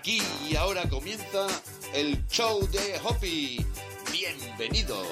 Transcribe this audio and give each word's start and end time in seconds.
Aquí 0.00 0.22
y 0.48 0.56
ahora 0.56 0.88
comienza 0.88 1.46
el 1.92 2.26
show 2.28 2.66
de 2.70 2.98
Hoppy. 3.04 3.66
Bienvenidos. 4.10 5.06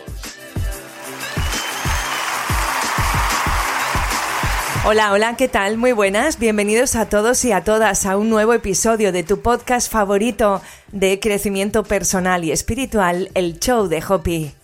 Hola, 4.87 5.12
hola, 5.12 5.37
¿qué 5.37 5.46
tal? 5.46 5.77
Muy 5.77 5.93
buenas. 5.93 6.39
Bienvenidos 6.39 6.96
a 6.96 7.07
todos 7.07 7.45
y 7.45 7.53
a 7.53 7.64
todas 7.64 8.07
a 8.07 8.16
un 8.16 8.30
nuevo 8.30 8.55
episodio 8.55 9.12
de 9.12 9.25
tu 9.25 9.43
podcast 9.43 9.93
favorito 9.93 10.62
de 10.91 11.20
crecimiento 11.20 11.82
personal 11.82 12.43
y 12.43 12.52
espiritual, 12.52 13.30
el 13.34 13.59
show 13.59 13.89
de 13.89 14.02
Hoppy. 14.09 14.57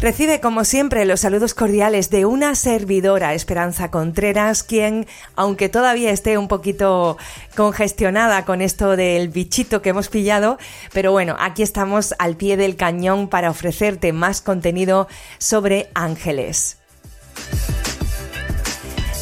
Recibe 0.00 0.40
como 0.40 0.64
siempre 0.64 1.06
los 1.06 1.20
saludos 1.20 1.54
cordiales 1.54 2.10
de 2.10 2.26
una 2.26 2.54
servidora, 2.54 3.32
Esperanza 3.32 3.90
Contreras, 3.90 4.62
quien, 4.62 5.06
aunque 5.36 5.70
todavía 5.70 6.10
esté 6.10 6.36
un 6.36 6.48
poquito 6.48 7.16
congestionada 7.56 8.44
con 8.44 8.60
esto 8.60 8.94
del 8.94 9.30
bichito 9.30 9.80
que 9.80 9.90
hemos 9.90 10.08
pillado, 10.08 10.58
pero 10.92 11.12
bueno, 11.12 11.34
aquí 11.40 11.62
estamos 11.62 12.14
al 12.18 12.36
pie 12.36 12.58
del 12.58 12.76
cañón 12.76 13.28
para 13.28 13.48
ofrecerte 13.48 14.12
más 14.12 14.42
contenido 14.42 15.08
sobre 15.38 15.88
ángeles. 15.94 16.76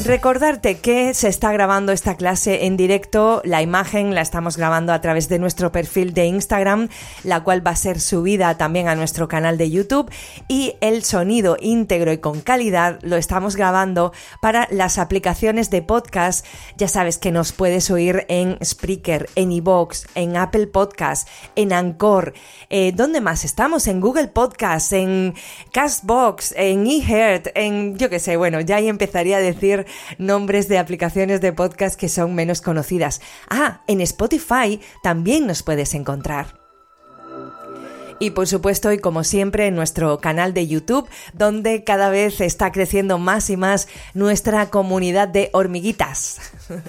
Recordarte 0.04 0.80
que 0.80 1.14
se 1.14 1.28
está 1.28 1.50
grabando 1.50 1.90
esta 1.90 2.18
clase 2.18 2.66
en 2.66 2.76
directo, 2.76 3.40
la 3.42 3.62
imagen 3.62 4.14
la 4.14 4.20
estamos 4.20 4.58
grabando 4.58 4.92
a 4.92 5.00
través 5.00 5.30
de 5.30 5.38
nuestro 5.38 5.72
perfil 5.72 6.12
de 6.12 6.26
Instagram, 6.26 6.90
la 7.22 7.42
cual 7.42 7.66
va 7.66 7.70
a 7.70 7.76
ser 7.76 7.98
subida 8.00 8.58
también 8.58 8.88
a 8.88 8.96
nuestro 8.96 9.28
canal 9.28 9.56
de 9.56 9.70
YouTube 9.70 10.10
y 10.46 10.74
el 10.82 11.04
sonido 11.04 11.56
íntegro 11.58 12.12
y 12.12 12.18
con 12.18 12.42
calidad 12.42 12.98
lo 13.00 13.16
estamos 13.16 13.56
grabando 13.56 14.12
para 14.42 14.68
las 14.70 14.98
aplicaciones 14.98 15.70
de 15.70 15.80
podcast. 15.80 16.44
Ya 16.76 16.88
sabes 16.88 17.16
que 17.16 17.32
nos 17.32 17.52
puedes 17.52 17.90
oír 17.90 18.26
en 18.28 18.58
Spreaker, 18.62 19.30
en 19.36 19.52
iVoox, 19.52 20.04
en 20.16 20.36
Apple 20.36 20.66
Podcast, 20.66 21.26
en 21.56 21.72
Anchor. 21.72 22.34
Eh, 22.68 22.92
¿Dónde 22.94 23.22
más 23.22 23.46
estamos? 23.46 23.86
En 23.86 24.02
Google 24.02 24.28
Podcast, 24.28 24.92
en 24.92 25.32
Castbox, 25.72 26.52
en 26.58 26.86
eHeart, 26.86 27.48
en 27.54 27.96
yo 27.96 28.10
qué 28.10 28.18
sé, 28.18 28.36
bueno, 28.36 28.60
ya 28.60 28.76
ahí 28.76 28.88
empezaría 28.88 29.38
a 29.38 29.40
decir 29.40 29.86
nombres 30.18 30.68
de 30.68 30.78
aplicaciones 30.78 31.40
de 31.40 31.52
podcast 31.52 31.98
que 31.98 32.08
son 32.08 32.34
menos 32.34 32.60
conocidas. 32.60 33.20
Ah, 33.48 33.82
en 33.86 34.00
Spotify 34.00 34.80
también 35.02 35.46
nos 35.46 35.62
puedes 35.62 35.94
encontrar. 35.94 36.60
Y 38.18 38.30
por 38.30 38.46
supuesto, 38.46 38.92
y 38.92 38.98
como 38.98 39.24
siempre, 39.24 39.66
en 39.66 39.74
nuestro 39.74 40.18
canal 40.18 40.54
de 40.54 40.66
YouTube, 40.66 41.08
donde 41.32 41.84
cada 41.84 42.10
vez 42.10 42.40
está 42.40 42.70
creciendo 42.72 43.18
más 43.18 43.50
y 43.50 43.56
más 43.56 43.88
nuestra 44.14 44.70
comunidad 44.70 45.28
de 45.28 45.50
hormiguitas. 45.52 46.40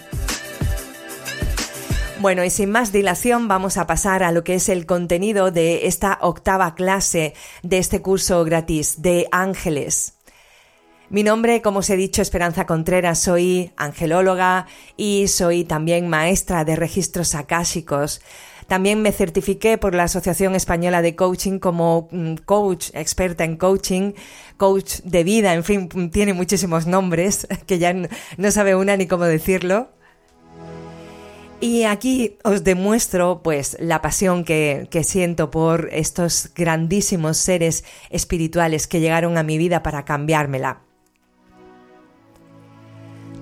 Bueno, 2.17 2.43
y 2.45 2.49
sin 2.49 2.71
más 2.71 2.91
dilación 2.91 3.47
vamos 3.47 3.77
a 3.77 3.85
pasar 3.85 4.23
a 4.23 4.31
lo 4.31 4.43
que 4.43 4.55
es 4.55 4.69
el 4.69 4.85
contenido 4.85 5.51
de 5.51 5.85
esta 5.85 6.17
octava 6.21 6.73
clase 6.73 7.35
de 7.61 7.77
este 7.77 8.01
curso 8.01 8.43
gratis 8.45 9.01
de 9.01 9.27
ángeles. 9.31 10.14
Mi 11.09 11.21
nombre, 11.21 11.61
como 11.61 11.79
os 11.79 11.89
he 11.91 11.95
dicho, 11.95 12.23
Esperanza 12.23 12.65
Contreras, 12.65 13.19
soy 13.19 13.71
angelóloga 13.77 14.65
y 14.97 15.27
soy 15.27 15.63
también 15.63 16.09
maestra 16.09 16.65
de 16.65 16.75
registros 16.75 17.35
akáshicos. 17.35 18.21
También 18.67 19.03
me 19.03 19.11
certifiqué 19.11 19.77
por 19.77 19.93
la 19.93 20.03
Asociación 20.03 20.55
Española 20.55 21.03
de 21.03 21.15
Coaching 21.15 21.59
como 21.59 22.07
mm, 22.09 22.37
coach, 22.45 22.89
experta 22.95 23.43
en 23.43 23.57
coaching, 23.57 24.13
coach 24.57 25.01
de 25.03 25.23
vida, 25.23 25.53
en 25.53 25.63
fin, 25.63 26.09
tiene 26.09 26.33
muchísimos 26.33 26.87
nombres 26.87 27.47
que 27.67 27.77
ya 27.77 27.93
no 27.93 28.51
sabe 28.51 28.75
una 28.75 28.97
ni 28.97 29.05
cómo 29.05 29.25
decirlo. 29.25 29.89
Y 31.61 31.83
aquí 31.83 32.37
os 32.43 32.63
demuestro 32.63 33.41
pues 33.43 33.77
la 33.79 34.01
pasión 34.01 34.43
que, 34.43 34.87
que, 34.89 35.03
siento 35.03 35.51
por 35.51 35.89
estos 35.91 36.49
grandísimos 36.53 37.37
seres 37.37 37.85
espirituales 38.09 38.87
que 38.87 38.99
llegaron 38.99 39.37
a 39.37 39.43
mi 39.43 39.57
vida 39.57 39.81
para 39.81 40.03
cambiármela. 40.03 40.84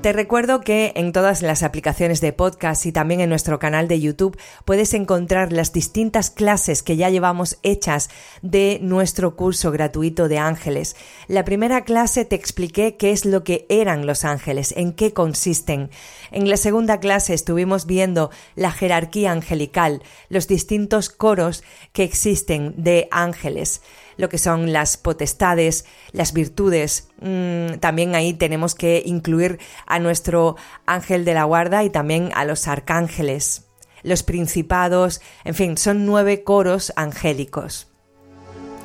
Te 0.03 0.11
recuerdo 0.11 0.59
que 0.59 0.91
en 0.97 1.13
todas 1.13 1.41
las 1.41 1.63
aplicaciones 1.63 2.19
de 2.19 2.33
podcast 2.33 2.85
y 2.85 2.91
también 2.91 3.21
en 3.21 3.29
nuestro 3.29 3.57
canal 3.57 3.87
de 3.87 4.01
YouTube 4.01 4.37
puedes 4.65 4.93
encontrar 4.93 5.53
las 5.53 5.71
distintas 5.71 6.29
clases 6.29 6.83
que 6.83 6.97
ya 6.97 7.09
llevamos 7.09 7.57
hechas 7.63 8.09
de 8.41 8.79
nuestro 8.81 9.37
curso 9.37 9.71
gratuito 9.71 10.27
de 10.27 10.39
ángeles. 10.39 10.97
La 11.29 11.45
primera 11.45 11.85
clase 11.85 12.25
te 12.25 12.35
expliqué 12.35 12.97
qué 12.97 13.13
es 13.13 13.23
lo 13.23 13.45
que 13.45 13.65
eran 13.69 14.05
los 14.05 14.25
ángeles, 14.25 14.73
en 14.75 14.91
qué 14.91 15.13
consisten. 15.13 15.89
En 16.31 16.49
la 16.49 16.57
segunda 16.57 16.99
clase 16.99 17.33
estuvimos 17.33 17.85
viendo 17.85 18.29
la 18.55 18.73
jerarquía 18.73 19.31
angelical, 19.31 20.03
los 20.27 20.49
distintos 20.49 21.07
coros 21.07 21.63
que 21.93 22.03
existen 22.03 22.73
de 22.75 23.07
ángeles 23.09 23.79
lo 24.17 24.29
que 24.29 24.37
son 24.37 24.73
las 24.73 24.97
potestades, 24.97 25.85
las 26.11 26.33
virtudes. 26.33 27.09
Mm, 27.21 27.75
también 27.79 28.15
ahí 28.15 28.33
tenemos 28.33 28.75
que 28.75 29.03
incluir 29.05 29.59
a 29.85 29.99
nuestro 29.99 30.55
ángel 30.85 31.25
de 31.25 31.33
la 31.33 31.43
guarda 31.43 31.83
y 31.83 31.89
también 31.89 32.31
a 32.35 32.45
los 32.45 32.67
arcángeles, 32.67 33.65
los 34.03 34.23
principados, 34.23 35.21
en 35.43 35.55
fin, 35.55 35.77
son 35.77 36.05
nueve 36.05 36.43
coros 36.43 36.93
angélicos. 36.95 37.87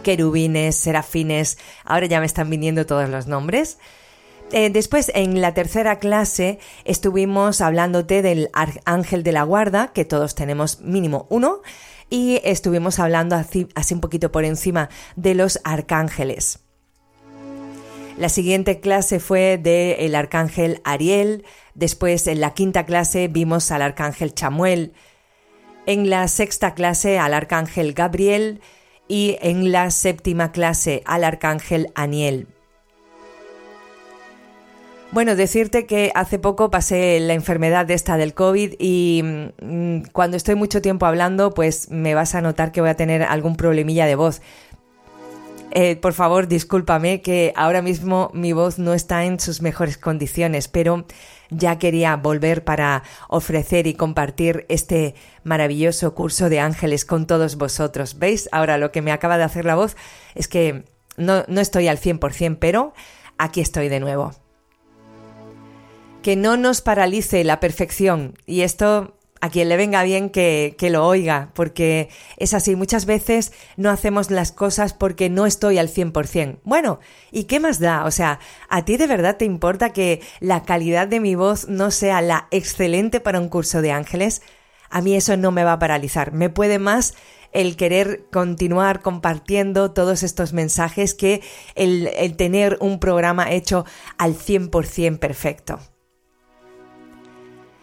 Querubines, 0.02 0.76
serafines, 0.76 1.58
ahora 1.84 2.06
ya 2.06 2.20
me 2.20 2.26
están 2.26 2.48
viniendo 2.48 2.86
todos 2.86 3.08
los 3.08 3.26
nombres. 3.26 3.78
Eh, 4.50 4.70
después, 4.70 5.12
en 5.14 5.42
la 5.42 5.52
tercera 5.52 5.98
clase, 5.98 6.58
estuvimos 6.84 7.60
hablándote 7.60 8.22
del 8.22 8.48
ángel 8.86 9.22
de 9.22 9.32
la 9.32 9.42
guarda, 9.42 9.92
que 9.92 10.06
todos 10.06 10.34
tenemos 10.34 10.80
mínimo 10.80 11.26
uno, 11.28 11.60
y 12.10 12.40
estuvimos 12.44 12.98
hablando 12.98 13.36
así, 13.36 13.68
un 13.90 14.00
poquito 14.00 14.32
por 14.32 14.44
encima 14.44 14.88
de 15.16 15.34
los 15.34 15.60
arcángeles. 15.64 16.60
La 18.16 18.28
siguiente 18.28 18.80
clase 18.80 19.20
fue 19.20 19.58
del 19.58 20.14
arcángel 20.14 20.80
Ariel, 20.84 21.44
después 21.74 22.26
en 22.26 22.40
la 22.40 22.52
quinta 22.52 22.84
clase 22.84 23.28
vimos 23.28 23.70
al 23.70 23.82
arcángel 23.82 24.34
Chamuel, 24.34 24.92
en 25.86 26.10
la 26.10 26.26
sexta 26.26 26.74
clase 26.74 27.18
al 27.18 27.32
arcángel 27.32 27.92
Gabriel 27.92 28.60
y 29.06 29.36
en 29.40 29.70
la 29.70 29.90
séptima 29.90 30.50
clase 30.52 31.02
al 31.06 31.24
arcángel 31.24 31.92
Aniel. 31.94 32.48
Bueno, 35.10 35.36
decirte 35.36 35.86
que 35.86 36.12
hace 36.14 36.38
poco 36.38 36.70
pasé 36.70 37.18
la 37.20 37.32
enfermedad 37.32 37.86
de 37.86 37.94
esta 37.94 38.18
del 38.18 38.34
COVID 38.34 38.74
y 38.78 39.22
mm, 39.62 40.02
cuando 40.12 40.36
estoy 40.36 40.54
mucho 40.54 40.82
tiempo 40.82 41.06
hablando, 41.06 41.54
pues 41.54 41.90
me 41.90 42.14
vas 42.14 42.34
a 42.34 42.42
notar 42.42 42.72
que 42.72 42.82
voy 42.82 42.90
a 42.90 42.94
tener 42.94 43.22
algún 43.22 43.56
problemilla 43.56 44.04
de 44.04 44.16
voz. 44.16 44.42
Eh, 45.70 45.96
por 45.96 46.12
favor, 46.12 46.46
discúlpame 46.46 47.22
que 47.22 47.54
ahora 47.56 47.80
mismo 47.80 48.30
mi 48.34 48.52
voz 48.52 48.78
no 48.78 48.92
está 48.92 49.24
en 49.24 49.40
sus 49.40 49.62
mejores 49.62 49.96
condiciones, 49.96 50.68
pero 50.68 51.06
ya 51.48 51.78
quería 51.78 52.16
volver 52.16 52.64
para 52.64 53.02
ofrecer 53.28 53.86
y 53.86 53.94
compartir 53.94 54.66
este 54.68 55.14
maravilloso 55.42 56.14
curso 56.14 56.50
de 56.50 56.60
ángeles 56.60 57.06
con 57.06 57.26
todos 57.26 57.56
vosotros. 57.56 58.18
¿Veis? 58.18 58.50
Ahora 58.52 58.76
lo 58.76 58.92
que 58.92 59.00
me 59.00 59.12
acaba 59.12 59.38
de 59.38 59.44
hacer 59.44 59.64
la 59.64 59.74
voz 59.74 59.96
es 60.34 60.48
que 60.48 60.84
no, 61.16 61.44
no 61.48 61.62
estoy 61.62 61.88
al 61.88 61.98
100%, 61.98 62.58
pero 62.60 62.92
aquí 63.38 63.62
estoy 63.62 63.88
de 63.88 64.00
nuevo 64.00 64.34
que 66.22 66.36
no 66.36 66.56
nos 66.56 66.80
paralice 66.80 67.44
la 67.44 67.60
perfección. 67.60 68.34
Y 68.46 68.62
esto 68.62 69.18
a 69.40 69.50
quien 69.50 69.68
le 69.68 69.76
venga 69.76 70.02
bien 70.02 70.30
que, 70.30 70.74
que, 70.78 70.90
lo 70.90 71.06
oiga, 71.06 71.50
porque 71.54 72.08
es 72.38 72.54
así, 72.54 72.76
muchas 72.76 73.06
veces 73.06 73.52
no 73.76 73.90
hacemos 73.90 74.30
las 74.30 74.52
cosas 74.52 74.94
porque 74.94 75.30
no 75.30 75.46
estoy 75.46 75.78
al 75.78 75.88
100%. 75.88 76.58
Bueno, 76.64 76.98
¿y 77.30 77.44
qué 77.44 77.60
más 77.60 77.78
da? 77.78 78.04
O 78.04 78.10
sea, 78.10 78.40
¿a 78.68 78.84
ti 78.84 78.96
de 78.96 79.06
verdad 79.06 79.36
te 79.36 79.44
importa 79.44 79.92
que 79.92 80.20
la 80.40 80.64
calidad 80.64 81.08
de 81.08 81.20
mi 81.20 81.34
voz 81.34 81.68
no 81.68 81.90
sea 81.90 82.20
la 82.20 82.48
excelente 82.50 83.20
para 83.20 83.40
un 83.40 83.48
curso 83.48 83.82
de 83.82 83.92
ángeles? 83.92 84.42
A 84.90 85.02
mí 85.02 85.14
eso 85.14 85.36
no 85.36 85.52
me 85.52 85.64
va 85.64 85.74
a 85.74 85.78
paralizar, 85.78 86.32
me 86.32 86.50
puede 86.50 86.78
más 86.78 87.14
el 87.52 87.76
querer 87.76 88.26
continuar 88.30 89.00
compartiendo 89.00 89.92
todos 89.92 90.22
estos 90.22 90.52
mensajes 90.52 91.14
que 91.14 91.42
el, 91.76 92.08
el 92.08 92.36
tener 92.36 92.76
un 92.80 92.98
programa 93.00 93.50
hecho 93.50 93.86
al 94.18 94.34
100% 94.34 95.18
perfecto. 95.18 95.78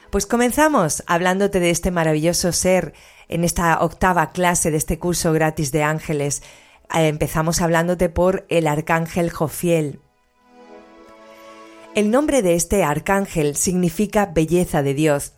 Pues 0.09 0.25
comenzamos 0.25 1.03
hablándote 1.07 1.59
de 1.59 1.71
este 1.71 1.91
maravilloso 1.91 2.51
ser 2.51 2.93
en 3.27 3.43
esta 3.43 3.79
octava 3.81 4.31
clase 4.31 4.71
de 4.71 4.77
este 4.77 4.99
curso 4.99 5.33
gratis 5.33 5.71
de 5.71 5.83
ángeles. 5.83 6.41
Eh, 6.93 7.07
empezamos 7.07 7.61
hablándote 7.61 8.09
por 8.09 8.45
el 8.49 8.67
arcángel 8.67 9.29
Jofiel. 9.29 9.99
El 11.95 12.11
nombre 12.11 12.41
de 12.41 12.55
este 12.55 12.83
arcángel 12.83 13.55
significa 13.55 14.25
belleza 14.27 14.83
de 14.83 14.93
Dios. 14.93 15.33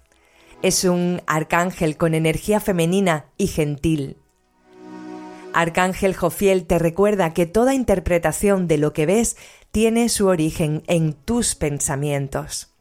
Es 0.61 0.83
un 0.83 1.21
arcángel 1.27 1.97
con 1.97 2.15
energía 2.15 2.59
femenina 2.59 3.25
y 3.37 3.47
gentil. 3.47 4.17
Arcángel 5.53 6.15
Jofiel 6.15 6.65
te 6.65 6.77
recuerda 6.77 7.33
que 7.33 7.45
toda 7.45 7.73
interpretación 7.73 8.67
de 8.67 8.77
lo 8.77 8.93
que 8.93 9.05
ves 9.05 9.37
tiene 9.71 10.09
su 10.09 10.27
origen 10.27 10.83
en 10.87 11.13
tus 11.13 11.55
pensamientos. 11.55 12.76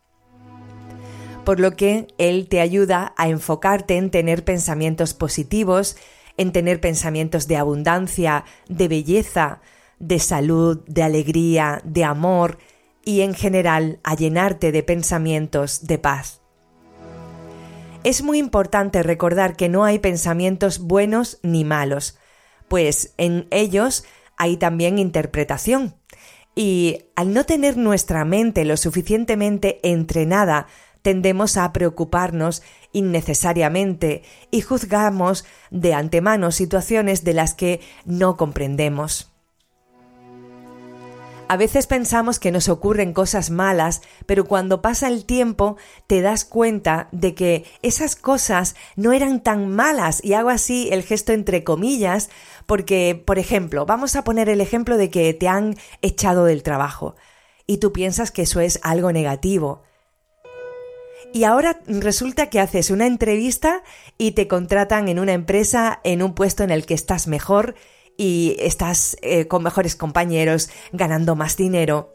Por 1.46 1.60
lo 1.60 1.76
que 1.76 2.08
él 2.18 2.48
te 2.48 2.60
ayuda 2.60 3.14
a 3.16 3.28
enfocarte 3.28 3.96
en 3.96 4.10
tener 4.10 4.44
pensamientos 4.44 5.14
positivos, 5.14 5.96
en 6.36 6.50
tener 6.50 6.80
pensamientos 6.80 7.46
de 7.46 7.56
abundancia, 7.56 8.44
de 8.68 8.88
belleza, 8.88 9.60
de 10.00 10.18
salud, 10.18 10.80
de 10.88 11.04
alegría, 11.04 11.80
de 11.84 12.02
amor 12.02 12.58
y 13.04 13.20
en 13.20 13.32
general 13.32 14.00
a 14.02 14.16
llenarte 14.16 14.72
de 14.72 14.82
pensamientos 14.82 15.86
de 15.86 15.98
paz. 15.98 16.40
Es 18.02 18.24
muy 18.24 18.38
importante 18.38 19.04
recordar 19.04 19.54
que 19.54 19.68
no 19.68 19.84
hay 19.84 20.00
pensamientos 20.00 20.80
buenos 20.80 21.38
ni 21.44 21.62
malos, 21.62 22.18
pues 22.66 23.14
en 23.18 23.46
ellos 23.52 24.04
hay 24.36 24.56
también 24.56 24.98
interpretación. 24.98 25.94
Y 26.56 27.04
al 27.14 27.32
no 27.32 27.44
tener 27.44 27.76
nuestra 27.76 28.24
mente 28.24 28.64
lo 28.64 28.76
suficientemente 28.76 29.78
entrenada, 29.88 30.66
tendemos 31.06 31.56
a 31.56 31.72
preocuparnos 31.72 32.64
innecesariamente 32.90 34.24
y 34.50 34.60
juzgamos 34.60 35.44
de 35.70 35.94
antemano 35.94 36.50
situaciones 36.50 37.22
de 37.22 37.32
las 37.32 37.54
que 37.54 37.80
no 38.06 38.36
comprendemos. 38.36 39.30
A 41.46 41.56
veces 41.56 41.86
pensamos 41.86 42.40
que 42.40 42.50
nos 42.50 42.68
ocurren 42.68 43.12
cosas 43.12 43.50
malas, 43.50 44.02
pero 44.26 44.46
cuando 44.46 44.82
pasa 44.82 45.06
el 45.06 45.26
tiempo 45.26 45.76
te 46.08 46.22
das 46.22 46.44
cuenta 46.44 47.06
de 47.12 47.36
que 47.36 47.64
esas 47.82 48.16
cosas 48.16 48.74
no 48.96 49.12
eran 49.12 49.44
tan 49.44 49.70
malas 49.70 50.20
y 50.24 50.32
hago 50.32 50.48
así 50.48 50.88
el 50.90 51.04
gesto 51.04 51.32
entre 51.32 51.62
comillas 51.62 52.30
porque, 52.66 53.22
por 53.24 53.38
ejemplo, 53.38 53.86
vamos 53.86 54.16
a 54.16 54.24
poner 54.24 54.48
el 54.48 54.60
ejemplo 54.60 54.96
de 54.96 55.08
que 55.08 55.32
te 55.34 55.46
han 55.46 55.76
echado 56.02 56.46
del 56.46 56.64
trabajo 56.64 57.14
y 57.64 57.78
tú 57.78 57.92
piensas 57.92 58.32
que 58.32 58.42
eso 58.42 58.58
es 58.58 58.80
algo 58.82 59.12
negativo. 59.12 59.85
Y 61.36 61.44
ahora 61.44 61.80
resulta 61.86 62.48
que 62.48 62.60
haces 62.60 62.88
una 62.88 63.06
entrevista 63.06 63.82
y 64.16 64.30
te 64.30 64.48
contratan 64.48 65.06
en 65.08 65.18
una 65.18 65.34
empresa 65.34 66.00
en 66.02 66.22
un 66.22 66.34
puesto 66.34 66.64
en 66.64 66.70
el 66.70 66.86
que 66.86 66.94
estás 66.94 67.26
mejor 67.26 67.74
y 68.16 68.56
estás 68.58 69.18
eh, 69.20 69.46
con 69.46 69.62
mejores 69.62 69.96
compañeros, 69.96 70.70
ganando 70.92 71.36
más 71.36 71.58
dinero. 71.58 72.14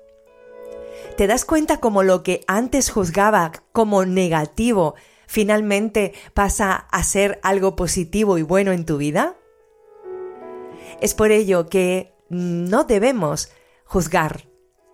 ¿Te 1.17 1.27
das 1.27 1.45
cuenta 1.45 1.79
como 1.79 2.01
lo 2.01 2.23
que 2.23 2.43
antes 2.47 2.89
juzgaba 2.89 3.51
como 3.71 4.05
negativo 4.05 4.95
finalmente 5.27 6.13
pasa 6.33 6.73
a 6.73 7.03
ser 7.03 7.39
algo 7.43 7.75
positivo 7.75 8.39
y 8.39 8.41
bueno 8.41 8.71
en 8.71 8.87
tu 8.87 8.97
vida? 8.97 9.35
Es 10.99 11.13
por 11.13 11.29
ello 11.29 11.69
que 11.69 12.11
no 12.29 12.85
debemos 12.85 13.51
juzgar 13.85 14.50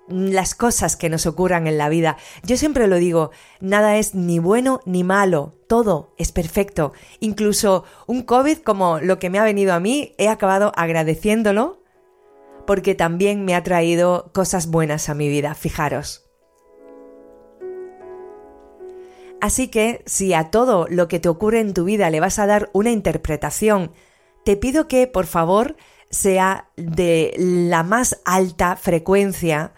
las 0.08 0.56
cosas 0.56 0.96
que 0.96 1.10
nos 1.10 1.26
ocurran 1.26 1.68
en 1.68 1.78
la 1.78 1.90
vida. 1.90 2.18
Yo 2.44 2.58
siempre 2.58 2.88
lo 2.88 2.98
digo, 2.98 3.32
nada 3.60 3.98
es 3.98 4.16
ni 4.16 4.40
bueno 4.40 4.80
ni 4.86 5.04
malo, 5.04 5.56
todo 5.68 6.14
es 6.18 6.32
perfecto. 6.32 6.94
Incluso 7.20 7.84
un 8.06 8.24
COVID 8.24 8.60
como 8.60 9.00
lo 9.00 9.20
que 9.20 9.30
me 9.30 9.40
ha 9.40 9.44
venido 9.44 9.74
a 9.74 9.80
mí, 9.80 10.14
he 10.18 10.30
acabado 10.30 10.72
agradeciéndolo 10.76 11.82
porque 12.66 12.96
también 12.96 13.46
me 13.46 13.56
ha 13.56 13.64
traído 13.64 14.32
cosas 14.34 14.68
buenas 14.68 15.10
a 15.10 15.14
mi 15.14 15.30
vida, 15.30 15.56
fijaros. 15.56 16.26
Así 19.40 19.68
que 19.68 20.02
si 20.06 20.34
a 20.34 20.50
todo 20.50 20.88
lo 20.90 21.08
que 21.08 21.20
te 21.20 21.30
ocurre 21.30 21.60
en 21.60 21.74
tu 21.74 21.84
vida 21.84 22.10
le 22.10 22.20
vas 22.20 22.40
a 22.40 22.48
dar 22.48 22.70
una 22.74 22.92
interpretación, 22.92 23.92
te 24.44 24.58
pido 24.58 24.88
que 24.88 25.08
por 25.08 25.28
favor 25.28 25.76
sea 26.10 26.70
de 26.76 27.34
la 27.38 27.84
más 27.84 28.22
alta 28.26 28.76
frecuencia 28.76 29.74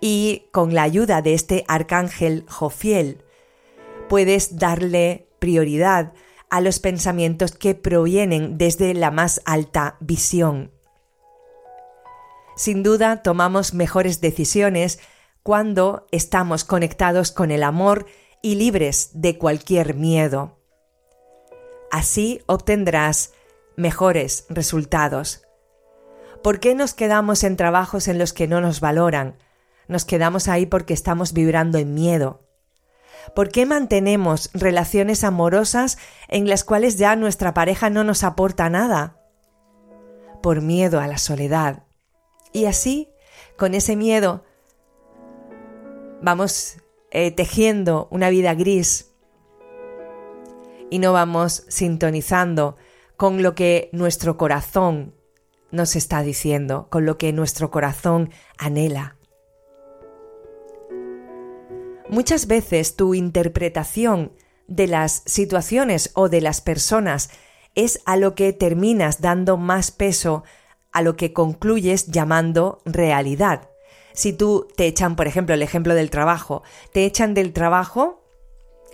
y 0.00 0.44
con 0.52 0.74
la 0.74 0.82
ayuda 0.82 1.22
de 1.22 1.34
este 1.34 1.64
arcángel 1.68 2.44
Jofiel 2.48 3.24
puedes 4.08 4.58
darle 4.58 5.28
prioridad 5.38 6.12
a 6.50 6.60
los 6.60 6.78
pensamientos 6.78 7.52
que 7.52 7.74
provienen 7.74 8.58
desde 8.58 8.94
la 8.94 9.10
más 9.10 9.40
alta 9.44 9.96
visión. 10.00 10.72
Sin 12.56 12.82
duda 12.82 13.22
tomamos 13.22 13.74
mejores 13.74 14.20
decisiones 14.20 14.98
cuando 15.42 16.06
estamos 16.10 16.64
conectados 16.64 17.30
con 17.30 17.50
el 17.50 17.62
amor 17.62 18.06
y 18.42 18.56
libres 18.56 19.10
de 19.14 19.38
cualquier 19.38 19.94
miedo. 19.94 20.58
Así 21.90 22.42
obtendrás 22.46 23.32
mejores 23.76 24.46
resultados. 24.48 25.42
¿Por 26.42 26.60
qué 26.60 26.74
nos 26.74 26.94
quedamos 26.94 27.44
en 27.44 27.56
trabajos 27.56 28.08
en 28.08 28.18
los 28.18 28.32
que 28.32 28.46
no 28.46 28.60
nos 28.60 28.80
valoran? 28.80 29.36
Nos 29.88 30.04
quedamos 30.04 30.48
ahí 30.48 30.66
porque 30.66 30.94
estamos 30.94 31.32
vibrando 31.32 31.78
en 31.78 31.94
miedo? 31.94 32.44
¿Por 33.34 33.50
qué 33.50 33.66
mantenemos 33.66 34.50
relaciones 34.54 35.24
amorosas 35.24 35.98
en 36.28 36.48
las 36.48 36.64
cuales 36.64 36.98
ya 36.98 37.16
nuestra 37.16 37.54
pareja 37.54 37.90
no 37.90 38.04
nos 38.04 38.24
aporta 38.24 38.70
nada? 38.70 39.20
Por 40.42 40.62
miedo 40.62 41.00
a 41.00 41.06
la 41.06 41.18
soledad. 41.18 41.84
Y 42.52 42.66
así, 42.66 43.10
con 43.56 43.74
ese 43.74 43.96
miedo, 43.96 44.44
vamos 46.22 46.76
eh, 47.10 47.30
tejiendo 47.30 48.08
una 48.10 48.30
vida 48.30 48.54
gris 48.54 49.12
y 50.90 50.98
no 50.98 51.12
vamos 51.12 51.64
sintonizando 51.68 52.76
con 53.16 53.42
lo 53.42 53.54
que 53.54 53.90
nuestro 53.92 54.36
corazón 54.36 55.14
nos 55.70 55.96
está 55.96 56.22
diciendo, 56.22 56.88
con 56.90 57.04
lo 57.04 57.18
que 57.18 57.32
nuestro 57.32 57.70
corazón 57.70 58.30
anhela. 58.56 59.17
Muchas 62.10 62.46
veces 62.46 62.96
tu 62.96 63.14
interpretación 63.14 64.32
de 64.66 64.86
las 64.86 65.22
situaciones 65.26 66.10
o 66.14 66.28
de 66.28 66.40
las 66.40 66.60
personas 66.60 67.30
es 67.74 68.00
a 68.06 68.16
lo 68.16 68.34
que 68.34 68.52
terminas 68.52 69.20
dando 69.20 69.56
más 69.56 69.90
peso 69.90 70.42
a 70.90 71.02
lo 71.02 71.16
que 71.16 71.32
concluyes 71.34 72.06
llamando 72.06 72.80
realidad. 72.86 73.68
Si 74.14 74.32
tú 74.32 74.66
te 74.74 74.86
echan, 74.86 75.16
por 75.16 75.26
ejemplo, 75.26 75.54
el 75.54 75.62
ejemplo 75.62 75.94
del 75.94 76.10
trabajo, 76.10 76.62
te 76.92 77.04
echan 77.04 77.34
del 77.34 77.52
trabajo 77.52 78.24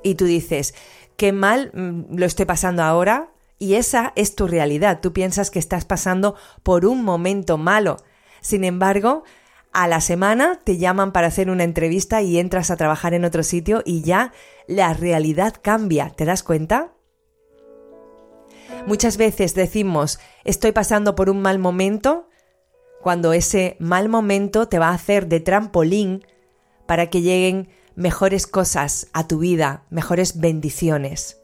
y 0.03 0.17
tú 0.17 0.25
dices, 0.25 0.75
qué 1.17 1.33
mal 1.33 1.71
mm, 1.73 2.17
lo 2.17 2.27
estoy 2.27 2.47
pasando 2.47 2.83
ahora, 2.83 3.31
y 3.59 3.75
esa 3.75 4.13
es 4.17 4.35
tu 4.35 4.49
realidad. 4.49 5.01
Tú 5.01 5.13
piensas 5.13 5.51
que 5.51 5.61
estás 5.61 5.85
pasando 5.85 6.35
por 6.63 6.85
un 6.85 7.05
momento 7.05 7.57
malo. 7.57 7.97
Sin 8.41 8.65
embargo, 8.65 9.23
a 9.75 9.89
la 9.89 10.01
semana 10.01 10.61
te 10.63 10.79
llaman 10.79 11.13
para 11.13 11.27
hacer 11.27 11.51
una 11.51 11.65
entrevista 11.65 12.23
y 12.23 12.39
entras 12.39 12.71
a 12.71 12.77
trabajar 12.77 13.13
en 13.13 13.25
otro 13.25 13.43
sitio 13.43 13.83
y 13.85 14.03
ya 14.03 14.33
la 14.69 14.95
realidad 14.95 15.55
cambia, 15.61 16.11
¿te 16.11 16.25
das 16.25 16.43
cuenta? 16.43 16.93
Muchas 18.87 19.17
veces 19.17 19.55
decimos 19.55 20.21
estoy 20.45 20.73
pasando 20.73 21.15
por 21.15 21.29
un 21.29 21.43
mal 21.43 21.59
momento 21.59 22.29
cuando 23.03 23.33
ese 23.33 23.77
mal 23.81 24.09
momento 24.09 24.69
te 24.69 24.79
va 24.79 24.89
a 24.89 24.95
hacer 24.95 25.27
de 25.27 25.41
trampolín 25.41 26.25
para 26.87 27.11
que 27.11 27.21
lleguen 27.21 27.69
mejores 27.97 28.47
cosas 28.47 29.09
a 29.13 29.27
tu 29.27 29.39
vida, 29.39 29.85
mejores 29.91 30.41
bendiciones. 30.41 31.44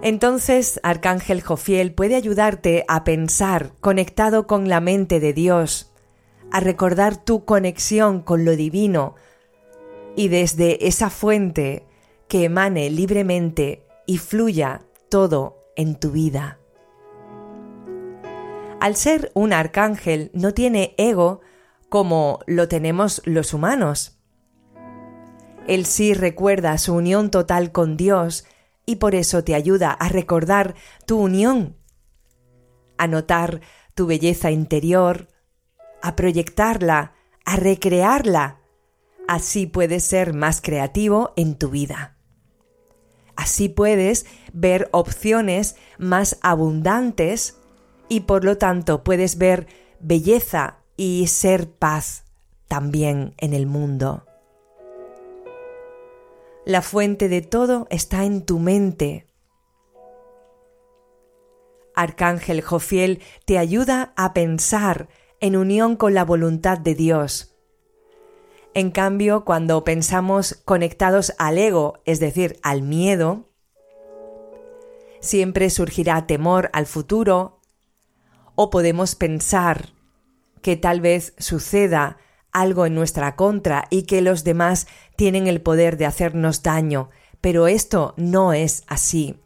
Entonces, 0.00 0.78
Arcángel 0.84 1.42
Jofiel 1.42 1.92
puede 1.92 2.14
ayudarte 2.14 2.84
a 2.86 3.02
pensar 3.02 3.72
conectado 3.80 4.46
con 4.46 4.68
la 4.68 4.80
mente 4.80 5.18
de 5.18 5.32
Dios, 5.32 5.92
a 6.52 6.60
recordar 6.60 7.16
tu 7.16 7.44
conexión 7.44 8.22
con 8.22 8.44
lo 8.44 8.54
divino 8.54 9.16
y 10.14 10.28
desde 10.28 10.86
esa 10.86 11.10
fuente 11.10 11.84
que 12.28 12.44
emane 12.44 12.90
libremente 12.90 13.84
y 14.06 14.18
fluya 14.18 14.82
todo 15.08 15.64
en 15.74 15.98
tu 15.98 16.12
vida. 16.12 16.58
Al 18.80 18.94
ser 18.94 19.32
un 19.34 19.52
arcángel 19.52 20.30
no 20.32 20.54
tiene 20.54 20.94
ego 20.96 21.40
como 21.88 22.38
lo 22.46 22.68
tenemos 22.68 23.20
los 23.24 23.52
humanos. 23.52 24.18
Él 25.66 25.86
sí 25.86 26.14
recuerda 26.14 26.78
su 26.78 26.94
unión 26.94 27.30
total 27.30 27.72
con 27.72 27.96
Dios 27.96 28.44
y 28.88 28.96
por 28.96 29.14
eso 29.14 29.44
te 29.44 29.54
ayuda 29.54 29.90
a 29.90 30.08
recordar 30.08 30.74
tu 31.04 31.18
unión, 31.18 31.76
a 32.96 33.06
notar 33.06 33.60
tu 33.94 34.06
belleza 34.06 34.50
interior, 34.50 35.28
a 36.00 36.16
proyectarla, 36.16 37.12
a 37.44 37.56
recrearla. 37.56 38.60
Así 39.28 39.66
puedes 39.66 40.04
ser 40.04 40.32
más 40.32 40.62
creativo 40.62 41.34
en 41.36 41.56
tu 41.56 41.68
vida. 41.68 42.16
Así 43.36 43.68
puedes 43.68 44.24
ver 44.54 44.88
opciones 44.92 45.76
más 45.98 46.38
abundantes 46.40 47.58
y 48.08 48.20
por 48.20 48.42
lo 48.42 48.56
tanto 48.56 49.04
puedes 49.04 49.36
ver 49.36 49.66
belleza 50.00 50.78
y 50.96 51.26
ser 51.26 51.70
paz 51.70 52.24
también 52.68 53.34
en 53.36 53.52
el 53.52 53.66
mundo. 53.66 54.27
La 56.68 56.82
fuente 56.82 57.30
de 57.30 57.40
todo 57.40 57.86
está 57.88 58.26
en 58.26 58.44
tu 58.44 58.58
mente. 58.58 59.26
Arcángel 61.94 62.60
Jofiel 62.60 63.22
te 63.46 63.56
ayuda 63.56 64.12
a 64.16 64.34
pensar 64.34 65.08
en 65.40 65.56
unión 65.56 65.96
con 65.96 66.12
la 66.12 66.26
voluntad 66.26 66.76
de 66.76 66.94
Dios, 66.94 67.56
En 68.74 68.90
cambio, 68.90 69.46
cuando 69.46 69.82
pensamos 69.82 70.60
conectados 70.66 71.32
al 71.38 71.56
ego, 71.56 72.02
es 72.04 72.20
decir, 72.20 72.58
al 72.62 72.82
miedo, 72.82 73.48
siempre 75.20 75.70
surgirá 75.70 76.26
temor 76.26 76.68
al 76.74 76.84
futuro 76.84 77.62
o 78.56 78.68
podemos 78.68 79.14
pensar 79.14 79.94
que 80.60 80.76
tal 80.76 81.00
vez 81.00 81.32
suceda 81.38 82.18
algo 82.52 82.86
en 82.86 82.94
nuestra 82.94 83.36
contra 83.36 83.86
y 83.90 84.02
que 84.02 84.20
los 84.20 84.44
demás 84.44 84.86
tienen 85.16 85.46
el 85.46 85.60
poder 85.60 85.96
de 85.96 86.06
hacernos 86.06 86.62
daño, 86.62 87.10
pero 87.40 87.66
esto 87.68 88.14
no 88.16 88.52
es 88.52 88.84
así. 88.86 89.36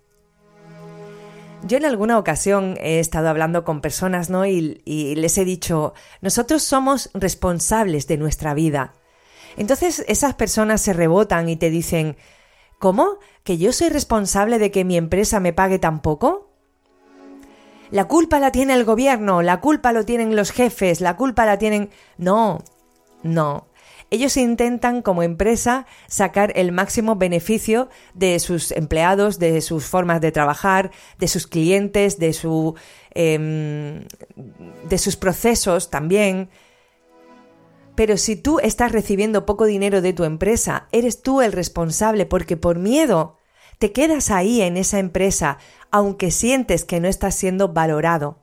Yo 1.65 1.77
en 1.77 1.85
alguna 1.85 2.19
ocasión 2.19 2.77
he 2.81 2.99
estado 2.99 3.29
hablando 3.29 3.65
con 3.65 3.81
personas, 3.81 4.31
¿no? 4.31 4.47
Y, 4.47 4.81
les 4.85 5.39
he 5.39 5.45
dicho, 5.45 5.95
nosotros 6.21 6.63
somos 6.63 7.11
responsables 7.15 8.09
de 8.09 8.17
nuestra 8.17 8.53
vida. 8.53 8.95
Entonces 9.57 10.05
esas 10.09 10.35
personas 10.35 10.81
se 10.81 10.93
rebotan 10.93 11.49
y 11.49 11.57
te 11.57 11.71
dicen, 11.71 12.17
¿cómo? 12.81 13.19
¿Que 13.45 13.59
yo 13.59 13.73
soy 13.73 13.91
responsable 13.91 14.59
de 14.59 14.73
que 14.73 14.85
mi 14.85 14.97
empresa 14.97 15.39
me 15.39 15.53
pague 15.53 15.79
tan 15.79 16.03
poco? 16.03 16.51
La 17.93 18.09
culpa 18.09 18.41
la 18.41 18.51
tiene 18.51 18.73
el 18.73 18.85
gobierno, 18.85 19.43
la 19.43 19.61
culpa 19.61 19.93
lo 19.93 20.05
tienen 20.05 20.35
los 20.35 20.51
jefes, 20.51 21.01
la 21.01 21.17
culpa 21.17 21.45
la 21.45 21.59
tienen... 21.59 21.91
No, 22.17 22.65
no. 23.23 23.69
Ellos 24.11 24.37
intentan 24.37 25.01
como 25.01 25.23
empresa 25.23 25.87
sacar 26.07 26.53
el 26.55 26.71
máximo 26.71 27.17
beneficio 27.17 27.89
de 28.13 28.39
sus 28.41 28.71
empleados, 28.73 29.39
de 29.39 29.63
sus 29.63 29.87
formas 29.87 30.21
de 30.21 30.33
trabajar, 30.33 30.91
de 31.19 31.29
sus 31.29 31.47
clientes, 31.47 32.19
de, 32.19 32.35
su, 32.35 32.75
eh, 33.15 34.07
de 34.89 34.99
sus 34.99 35.17
procesos 35.17 35.89
también. 35.89 36.51
Pero 37.95 38.19
si 38.19 38.37
tú 38.37 38.59
estás 38.61 38.93
recibiendo 38.93 39.47
poco 39.47 39.65
dinero 39.65 40.03
de 40.03 40.13
tu 40.13 40.25
empresa, 40.25 40.89
eres 40.93 41.23
tú 41.23 41.41
el 41.41 41.53
responsable 41.53 42.27
porque 42.27 42.59
por 42.59 42.79
miedo 42.79 43.39
te 43.79 43.93
quedas 43.93 44.31
ahí 44.31 44.61
en 44.61 44.77
esa 44.77 44.99
empresa, 44.99 45.57
aunque 45.91 46.31
sientes 46.31 46.85
que 46.85 47.01
no 47.01 47.09
estás 47.09 47.35
siendo 47.35 47.73
valorado. 47.73 48.42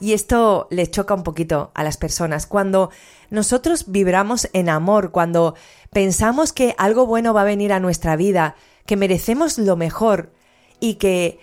Y 0.00 0.12
esto 0.12 0.68
le 0.70 0.90
choca 0.90 1.14
un 1.14 1.22
poquito 1.22 1.70
a 1.74 1.82
las 1.82 1.96
personas. 1.96 2.46
Cuando 2.46 2.90
nosotros 3.30 3.90
vibramos 3.90 4.48
en 4.52 4.68
amor, 4.68 5.10
cuando 5.10 5.54
pensamos 5.90 6.52
que 6.52 6.74
algo 6.78 7.06
bueno 7.06 7.32
va 7.32 7.42
a 7.42 7.44
venir 7.44 7.72
a 7.72 7.80
nuestra 7.80 8.16
vida, 8.16 8.56
que 8.84 8.96
merecemos 8.96 9.58
lo 9.58 9.76
mejor 9.76 10.32
y 10.80 10.94
que 10.94 11.40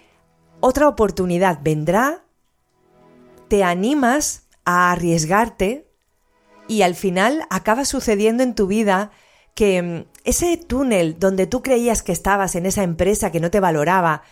otra 0.60 0.88
oportunidad 0.88 1.60
vendrá, 1.62 2.24
te 3.48 3.64
animas 3.64 4.44
a 4.66 4.92
arriesgarte 4.92 5.88
y 6.68 6.84
al 6.84 6.96
final 6.96 7.46
acaba 7.50 7.86
sucediendo 7.86 8.44
en 8.44 8.56
tu 8.56 8.68
vida 8.68 9.12
que 9.56 9.82
mm, 9.82 10.06
ese 10.24 10.58
túnel 10.58 11.20
donde 11.20 11.48
tú 11.48 11.62
creías 11.62 12.02
que 12.02 12.12
estabas 12.12 12.56
en 12.56 12.66
esa 12.66 12.84
empresa 12.84 13.32
que 13.32 13.40
no 13.40 13.52
te 13.52 13.60
valoraba, 13.60 14.24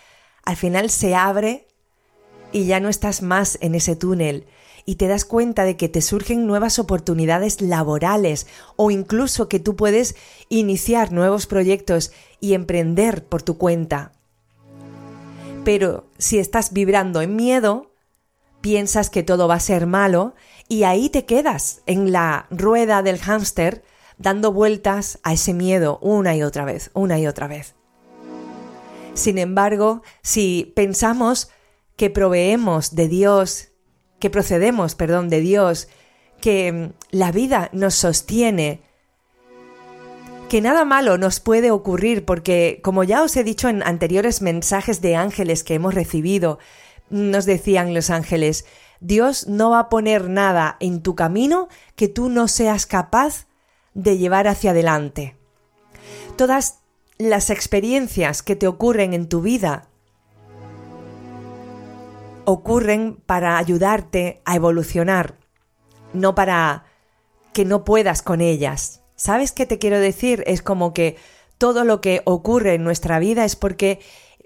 al 0.43 0.55
final 0.55 0.89
se 0.89 1.15
abre 1.15 1.67
y 2.51 2.65
ya 2.65 2.79
no 2.79 2.89
estás 2.89 3.21
más 3.21 3.57
en 3.61 3.75
ese 3.75 3.95
túnel 3.95 4.45
y 4.85 4.95
te 4.95 5.07
das 5.07 5.25
cuenta 5.25 5.63
de 5.63 5.77
que 5.77 5.89
te 5.89 6.01
surgen 6.01 6.47
nuevas 6.47 6.79
oportunidades 6.79 7.61
laborales 7.61 8.47
o 8.75 8.91
incluso 8.91 9.47
que 9.47 9.59
tú 9.59 9.75
puedes 9.75 10.15
iniciar 10.49 11.11
nuevos 11.11 11.47
proyectos 11.47 12.11
y 12.39 12.53
emprender 12.53 13.25
por 13.25 13.43
tu 13.43 13.57
cuenta. 13.57 14.13
Pero 15.63 16.05
si 16.17 16.39
estás 16.39 16.73
vibrando 16.73 17.21
en 17.21 17.35
miedo, 17.35 17.91
piensas 18.61 19.09
que 19.09 19.23
todo 19.23 19.47
va 19.47 19.55
a 19.55 19.59
ser 19.59 19.85
malo 19.85 20.33
y 20.67 20.83
ahí 20.83 21.09
te 21.09 21.25
quedas 21.25 21.81
en 21.85 22.11
la 22.11 22.47
rueda 22.49 23.03
del 23.03 23.19
hámster 23.19 23.83
dando 24.17 24.51
vueltas 24.51 25.19
a 25.23 25.33
ese 25.33 25.53
miedo 25.53 25.99
una 26.01 26.35
y 26.35 26.43
otra 26.43 26.65
vez, 26.65 26.91
una 26.93 27.19
y 27.19 27.27
otra 27.27 27.47
vez. 27.47 27.75
Sin 29.13 29.37
embargo, 29.37 30.03
si 30.21 30.71
pensamos 30.75 31.49
que 31.95 32.09
proveemos 32.09 32.95
de 32.95 33.07
Dios, 33.07 33.69
que 34.19 34.29
procedemos, 34.29 34.95
perdón, 34.95 35.29
de 35.29 35.41
Dios, 35.41 35.87
que 36.41 36.71
mm, 36.71 36.93
la 37.11 37.31
vida 37.31 37.69
nos 37.73 37.95
sostiene, 37.95 38.81
que 40.49 40.61
nada 40.61 40.83
malo 40.83 41.17
nos 41.17 41.39
puede 41.39 41.71
ocurrir 41.71 42.25
porque, 42.25 42.81
como 42.83 43.03
ya 43.05 43.23
os 43.23 43.37
he 43.37 43.43
dicho 43.43 43.69
en 43.69 43.83
anteriores 43.83 44.41
mensajes 44.41 45.01
de 45.01 45.15
ángeles 45.15 45.63
que 45.63 45.75
hemos 45.75 45.93
recibido, 45.93 46.59
nos 47.09 47.45
decían 47.45 47.93
los 47.93 48.09
ángeles, 48.09 48.65
Dios 48.99 49.47
no 49.47 49.71
va 49.71 49.79
a 49.79 49.89
poner 49.89 50.29
nada 50.29 50.77
en 50.79 51.01
tu 51.01 51.15
camino 51.15 51.69
que 51.95 52.07
tú 52.07 52.29
no 52.29 52.47
seas 52.47 52.85
capaz 52.85 53.47
de 53.93 54.17
llevar 54.17 54.47
hacia 54.47 54.71
adelante. 54.71 55.37
Todas 56.35 56.79
las 57.17 57.49
experiencias 57.49 58.43
que 58.43 58.55
te 58.55 58.67
ocurren 58.67 59.13
en 59.13 59.29
tu 59.29 59.41
vida 59.41 59.90
ocurren 62.45 63.21
para 63.25 63.57
ayudarte 63.57 64.41
a 64.45 64.55
evolucionar, 64.55 65.37
no 66.13 66.35
para 66.35 66.85
que 67.53 67.65
no 67.65 67.83
puedas 67.83 68.21
con 68.21 68.41
ellas. 68.41 69.01
¿Sabes 69.15 69.51
qué 69.51 69.65
te 69.65 69.77
quiero 69.77 69.99
decir? 69.99 70.43
Es 70.47 70.61
como 70.61 70.93
que 70.93 71.17
todo 71.57 71.83
lo 71.83 72.01
que 72.01 72.21
ocurre 72.25 72.75
en 72.75 72.83
nuestra 72.83 73.19
vida 73.19 73.45
es 73.45 73.55
porque 73.55 73.99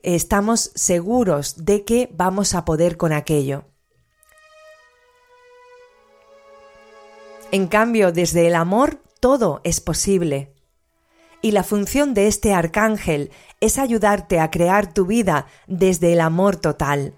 estamos 0.03 0.71
seguros 0.75 1.65
de 1.65 1.85
que 1.85 2.09
vamos 2.11 2.53
a 2.53 2.65
poder 2.65 2.97
con 2.97 3.13
aquello. 3.13 3.65
En 7.51 7.67
cambio, 7.67 8.11
desde 8.11 8.47
el 8.47 8.55
amor 8.55 9.01
todo 9.19 9.61
es 9.63 9.79
posible. 9.79 10.53
Y 11.41 11.51
la 11.51 11.63
función 11.63 12.13
de 12.13 12.27
este 12.27 12.53
arcángel 12.53 13.31
es 13.61 13.77
ayudarte 13.77 14.39
a 14.39 14.51
crear 14.51 14.91
tu 14.91 15.05
vida 15.05 15.45
desde 15.67 16.11
el 16.11 16.21
amor 16.21 16.55
total 16.55 17.13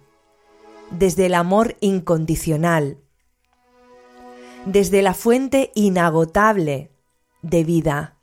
desde 0.91 1.27
el 1.27 1.33
amor 1.33 1.75
incondicional, 1.79 2.97
desde 4.65 5.01
la 5.01 5.13
fuente 5.13 5.71
inagotable 5.75 6.91
de 7.41 7.63
vida. 7.63 8.17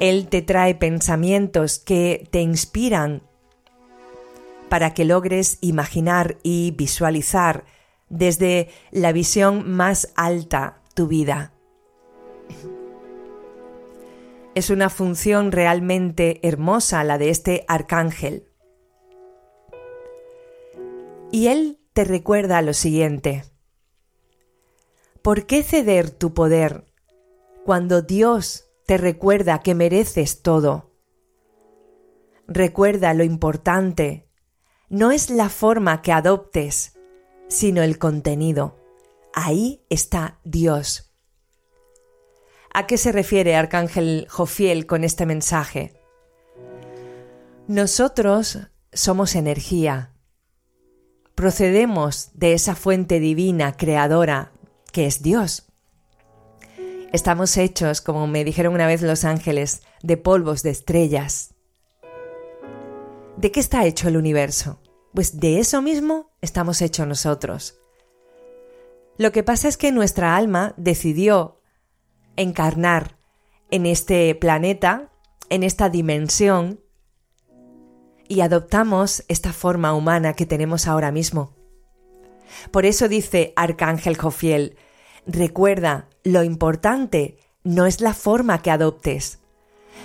Él 0.00 0.28
te 0.28 0.40
trae 0.42 0.74
pensamientos 0.74 1.78
que 1.78 2.26
te 2.30 2.40
inspiran 2.40 3.22
para 4.70 4.94
que 4.94 5.04
logres 5.04 5.58
imaginar 5.60 6.38
y 6.42 6.70
visualizar 6.70 7.64
desde 8.08 8.68
la 8.90 9.12
visión 9.12 9.70
más 9.70 10.12
alta 10.16 10.80
tu 10.94 11.06
vida. 11.06 11.52
Es 14.54 14.70
una 14.70 14.90
función 14.90 15.52
realmente 15.52 16.40
hermosa 16.46 17.04
la 17.04 17.18
de 17.18 17.30
este 17.30 17.64
arcángel. 17.68 18.49
Y 21.32 21.46
él 21.46 21.78
te 21.92 22.04
recuerda 22.04 22.62
lo 22.62 22.74
siguiente. 22.74 23.44
¿Por 25.22 25.46
qué 25.46 25.62
ceder 25.62 26.10
tu 26.10 26.34
poder 26.34 26.86
cuando 27.64 28.02
Dios 28.02 28.64
te 28.86 28.96
recuerda 28.96 29.60
que 29.60 29.74
mereces 29.74 30.42
todo? 30.42 30.90
Recuerda 32.48 33.14
lo 33.14 33.22
importante. 33.22 34.28
No 34.88 35.12
es 35.12 35.30
la 35.30 35.48
forma 35.48 36.02
que 36.02 36.12
adoptes, 36.12 36.98
sino 37.48 37.82
el 37.82 37.98
contenido. 37.98 38.76
Ahí 39.32 39.84
está 39.88 40.40
Dios. 40.42 41.12
¿A 42.72 42.86
qué 42.86 42.98
se 42.98 43.12
refiere 43.12 43.54
Arcángel 43.54 44.26
Jofiel 44.28 44.86
con 44.86 45.04
este 45.04 45.26
mensaje? 45.26 46.00
Nosotros 47.68 48.58
somos 48.92 49.36
energía, 49.36 50.14
procedemos 51.40 52.32
de 52.34 52.52
esa 52.52 52.74
fuente 52.74 53.18
divina, 53.18 53.74
creadora, 53.74 54.52
que 54.92 55.06
es 55.06 55.22
Dios. 55.22 55.72
Estamos 57.14 57.56
hechos, 57.56 58.02
como 58.02 58.26
me 58.26 58.44
dijeron 58.44 58.74
una 58.74 58.86
vez 58.86 59.00
los 59.00 59.24
ángeles, 59.24 59.80
de 60.02 60.18
polvos 60.18 60.62
de 60.62 60.68
estrellas. 60.68 61.54
¿De 63.38 63.50
qué 63.50 63.58
está 63.58 63.86
hecho 63.86 64.08
el 64.08 64.18
universo? 64.18 64.82
Pues 65.14 65.40
de 65.40 65.60
eso 65.60 65.80
mismo 65.80 66.30
estamos 66.42 66.82
hechos 66.82 67.06
nosotros. 67.06 67.80
Lo 69.16 69.32
que 69.32 69.42
pasa 69.42 69.66
es 69.68 69.78
que 69.78 69.92
nuestra 69.92 70.36
alma 70.36 70.74
decidió 70.76 71.62
encarnar 72.36 73.16
en 73.70 73.86
este 73.86 74.34
planeta, 74.34 75.10
en 75.48 75.62
esta 75.62 75.88
dimensión, 75.88 76.80
y 78.30 78.42
adoptamos 78.42 79.24
esta 79.26 79.52
forma 79.52 79.92
humana 79.92 80.34
que 80.34 80.46
tenemos 80.46 80.86
ahora 80.86 81.10
mismo. 81.10 81.52
Por 82.70 82.86
eso 82.86 83.08
dice 83.08 83.52
Arcángel 83.56 84.16
Jofiel, 84.16 84.76
recuerda, 85.26 86.08
lo 86.22 86.44
importante 86.44 87.38
no 87.64 87.86
es 87.86 88.00
la 88.00 88.14
forma 88.14 88.62
que 88.62 88.70
adoptes, 88.70 89.40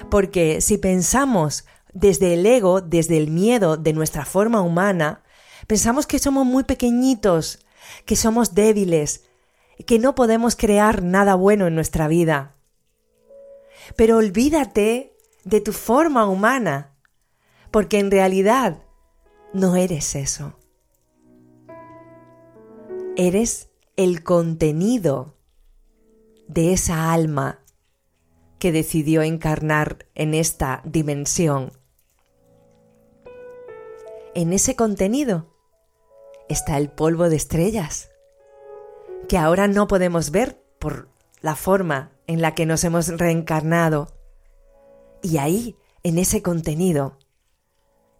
porque 0.09 0.59
si 0.59 0.79
pensamos 0.79 1.65
desde 1.93 2.33
el 2.33 2.47
ego, 2.47 2.81
desde 2.81 3.17
el 3.17 3.29
miedo 3.29 3.77
de 3.77 3.93
nuestra 3.93 4.25
forma 4.25 4.61
humana, 4.61 5.21
pensamos 5.67 6.07
que 6.07 6.17
somos 6.17 6.47
muy 6.47 6.63
pequeñitos, 6.63 7.59
que 8.05 8.15
somos 8.15 8.55
débiles, 8.55 9.25
que 9.85 9.99
no 9.99 10.15
podemos 10.15 10.55
crear 10.55 11.03
nada 11.03 11.35
bueno 11.35 11.67
en 11.67 11.75
nuestra 11.75 12.07
vida. 12.07 12.55
Pero 13.95 14.17
olvídate 14.17 15.13
de 15.43 15.61
tu 15.61 15.73
forma 15.73 16.27
humana, 16.27 16.94
porque 17.75 17.99
en 17.99 18.09
realidad 18.09 18.83
no 19.51 19.75
eres 19.75 20.15
eso. 20.15 20.57
Eres 23.17 23.69
el 23.97 24.23
contenido 24.23 25.35
de 26.47 26.71
esa 26.71 27.11
alma 27.11 27.59
que 28.59 28.71
decidió 28.71 29.23
encarnar 29.23 30.05
en 30.15 30.35
esta 30.35 30.83
dimensión. 30.85 31.73
En 34.35 34.53
ese 34.53 34.77
contenido 34.77 35.53
está 36.47 36.77
el 36.77 36.89
polvo 36.89 37.27
de 37.27 37.35
estrellas, 37.35 38.09
que 39.27 39.37
ahora 39.37 39.67
no 39.67 39.87
podemos 39.87 40.31
ver 40.31 40.63
por 40.79 41.09
la 41.41 41.57
forma 41.57 42.13
en 42.25 42.41
la 42.41 42.55
que 42.55 42.65
nos 42.65 42.85
hemos 42.85 43.09
reencarnado. 43.09 44.07
Y 45.21 45.39
ahí, 45.39 45.75
en 46.03 46.19
ese 46.19 46.41
contenido, 46.41 47.17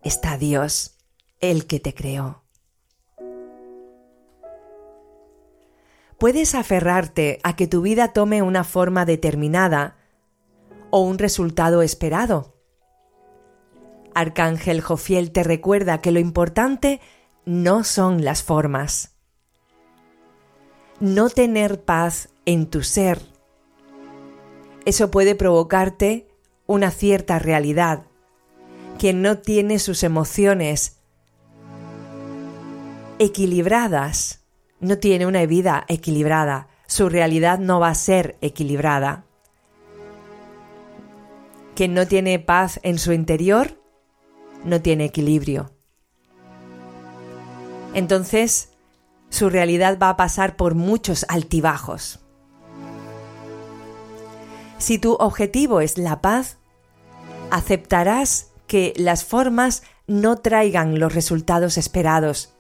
está 0.06 0.38
Dios, 0.38 0.96
el 1.42 1.66
que 1.66 1.82
te 1.82 1.94
creó. 1.94 2.44
Puedes 6.18 6.56
aferrarte 6.56 7.40
a 7.44 7.58
que 7.58 7.68
tu 7.68 7.82
vida 7.82 8.14
tome 8.14 8.42
una 8.42 8.64
forma 8.64 9.06
determinada 9.06 9.98
o 10.92 11.02
un 11.02 11.18
resultado 11.18 11.82
esperado. 11.82 12.56
Arcángel 14.14 14.80
Jofiel 14.80 15.32
te 15.32 15.44
recuerda 15.44 16.00
que 16.00 16.12
lo 16.12 16.20
importante 16.20 17.02
no 17.44 17.84
son 17.84 18.24
las 18.24 18.44
formas. 18.44 19.16
No 21.00 21.30
tener 21.30 21.84
paz 21.84 22.30
en 22.46 22.70
tu 22.70 22.84
ser. 22.84 23.20
Eso 24.86 25.12
puede 25.12 25.36
provocarte 25.36 26.30
una 26.68 26.92
cierta 26.92 27.40
realidad. 27.40 28.06
Quien 29.00 29.22
no 29.22 29.38
tiene 29.38 29.80
sus 29.80 30.04
emociones 30.04 30.98
equilibradas, 33.20 34.46
no 34.80 34.98
tiene 34.98 35.26
una 35.26 35.46
vida 35.46 35.86
equilibrada, 35.88 36.68
su 36.88 37.10
realidad 37.10 37.60
no 37.60 37.80
va 37.80 37.90
a 37.90 37.96
ser 37.96 38.38
equilibrada. 38.42 39.26
Quien 41.76 41.94
no 41.94 42.08
tiene 42.08 42.40
paz 42.40 42.80
en 42.84 43.00
su 43.00 43.12
interior, 43.12 43.82
no 44.64 44.82
tiene 44.82 45.06
equilibrio 45.06 45.76
entonces 47.96 48.74
su 49.30 49.50
realidad 49.50 49.98
va 50.00 50.10
a 50.10 50.18
pasar 50.18 50.58
por 50.58 50.76
muchos 50.76 51.26
altibajos. 51.30 52.20
Si 54.78 55.00
tu 55.00 55.14
objetivo 55.14 55.80
es 55.80 55.98
la 55.98 56.22
paz, 56.22 56.58
aceptarás 57.50 58.52
que 58.68 58.94
las 58.98 59.24
formas 59.24 59.84
no 60.08 60.38
traigan 60.38 61.00
los 61.00 61.14
resultados 61.14 61.78
esperados, 61.78 62.54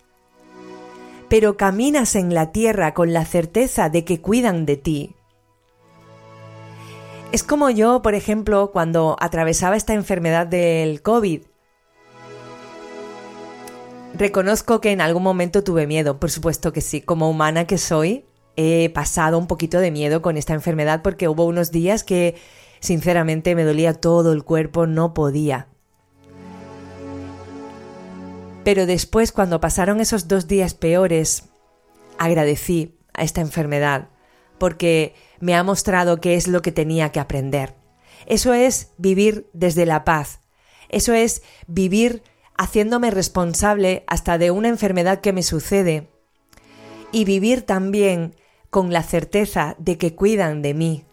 pero 1.30 1.58
caminas 1.58 2.16
en 2.16 2.34
la 2.34 2.52
tierra 2.52 2.94
con 2.94 3.14
la 3.14 3.26
certeza 3.26 3.90
de 3.90 4.06
que 4.06 4.22
cuidan 4.22 4.66
de 4.66 4.78
ti. 4.78 5.16
Es 7.32 7.44
como 7.44 7.70
yo, 7.70 8.02
por 8.02 8.16
ejemplo, 8.16 8.72
cuando 8.72 9.18
atravesaba 9.20 9.76
esta 9.76 9.94
enfermedad 9.94 10.48
del 10.48 11.02
COVID, 11.02 11.42
Reconozco 14.18 14.80
que 14.80 14.92
en 14.92 15.02
algún 15.02 15.24
momento 15.24 15.62
tuve 15.62 15.88
miedo, 15.88 16.22
por 16.22 16.32
supuesto 16.32 16.72
que 16.72 16.80
sí, 16.80 17.02
como 17.02 17.30
humana 17.30 17.68
que 17.68 17.78
soy, 17.78 18.24
he 18.56 18.90
pasado 18.92 19.38
un 19.38 19.48
poquito 19.48 19.80
de 19.80 19.92
miedo 19.92 20.22
con 20.22 20.38
esta 20.38 20.54
enfermedad 20.54 21.02
porque 21.02 21.28
hubo 21.28 21.44
unos 21.44 21.70
días 21.72 22.06
que 22.06 22.36
sinceramente 22.80 23.56
me 23.56 23.66
dolía 23.66 23.94
todo 23.94 24.32
el 24.32 24.46
cuerpo, 24.46 24.88
no 24.88 25.14
podía. 25.14 25.68
Pero 28.66 28.88
después, 28.88 29.32
cuando 29.32 29.62
pasaron 29.62 30.02
esos 30.02 30.28
dos 30.28 30.48
días 30.48 30.74
peores, 30.74 31.44
agradecí 32.18 32.98
a 33.14 33.24
esta 33.24 33.40
enfermedad 33.42 34.10
porque 34.58 35.14
me 35.40 35.56
ha 35.56 35.62
mostrado 35.62 36.20
qué 36.20 36.34
es 36.34 36.48
lo 36.48 36.64
que 36.64 36.72
tenía 36.72 37.12
que 37.12 37.20
aprender. 37.20 37.76
Eso 38.26 38.56
es 38.56 38.92
vivir 38.98 39.48
desde 39.54 39.86
la 39.86 40.04
paz. 40.04 40.40
Eso 40.90 41.14
es 41.14 41.44
vivir 41.68 42.24
haciéndome 42.58 43.12
responsable 43.12 44.04
hasta 44.08 44.40
de 44.40 44.50
una 44.50 44.70
enfermedad 44.70 45.22
que 45.22 45.32
me 45.32 45.44
sucede 45.44 46.10
y 47.12 47.24
vivir 47.24 47.62
también 47.62 48.36
con 48.72 48.92
la 48.92 49.04
certeza 49.04 49.76
de 49.78 50.00
que 50.00 50.16
cuidan 50.16 50.64
de 50.64 50.74
mí, 50.74 51.06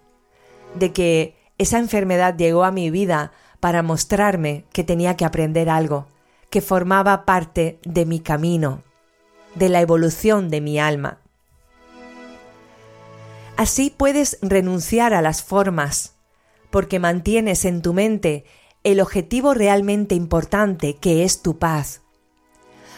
de 0.75 0.93
que 0.93 1.37
esa 1.59 1.79
enfermedad 1.79 2.35
llegó 2.35 2.65
a 2.65 2.73
mi 2.73 2.91
vida 2.91 3.33
para 3.61 3.83
mostrarme 3.83 4.65
que 4.73 4.85
tenía 4.85 5.17
que 5.17 5.27
aprender 5.27 5.69
algo, 5.69 6.07
que 6.53 6.61
formaba 6.61 7.25
parte 7.25 7.81
de 7.83 8.05
mi 8.05 8.21
camino, 8.21 8.85
de 9.55 9.71
la 9.71 9.81
evolución 9.81 10.51
de 10.51 10.61
mi 10.61 10.79
alma. 10.79 11.23
Así 13.57 13.89
puedes 13.89 14.37
renunciar 14.43 15.15
a 15.15 15.23
las 15.23 15.43
formas, 15.43 16.17
porque 16.69 16.99
mantienes 16.99 17.65
en 17.65 17.81
tu 17.81 17.95
mente 17.95 18.45
el 18.85 19.01
objetivo 19.01 19.55
realmente 19.55 20.15
importante 20.15 20.99
que 20.99 21.25
es 21.25 21.41
tu 21.41 21.59
paz. 21.59 22.03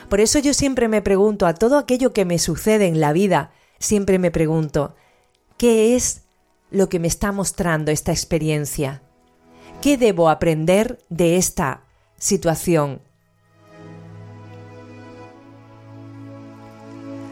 Por 0.09 0.21
eso 0.21 0.40
yo 0.40 0.53
siempre 0.53 0.88
me 0.88 1.01
pregunto 1.01 1.47
a 1.47 1.55
todo 1.55 1.79
aquello 1.79 2.12
que 2.12 2.25
me 2.25 2.40
sucede 2.40 2.88
en 2.88 2.99
la 2.99 3.12
vida, 3.12 3.53
siempre 3.79 4.19
me 4.19 4.33
pregunto, 4.33 4.97
¿qué 5.59 5.95
es 5.95 6.25
lo 6.73 6.88
que 6.88 6.99
me 6.99 7.07
está 7.07 7.31
mostrando 7.31 7.93
esta 7.93 8.11
experiencia? 8.11 9.05
¿Qué 9.81 9.97
debo 9.97 10.29
aprender 10.29 10.99
de 11.09 11.37
esta 11.37 11.85
situación? 12.19 13.04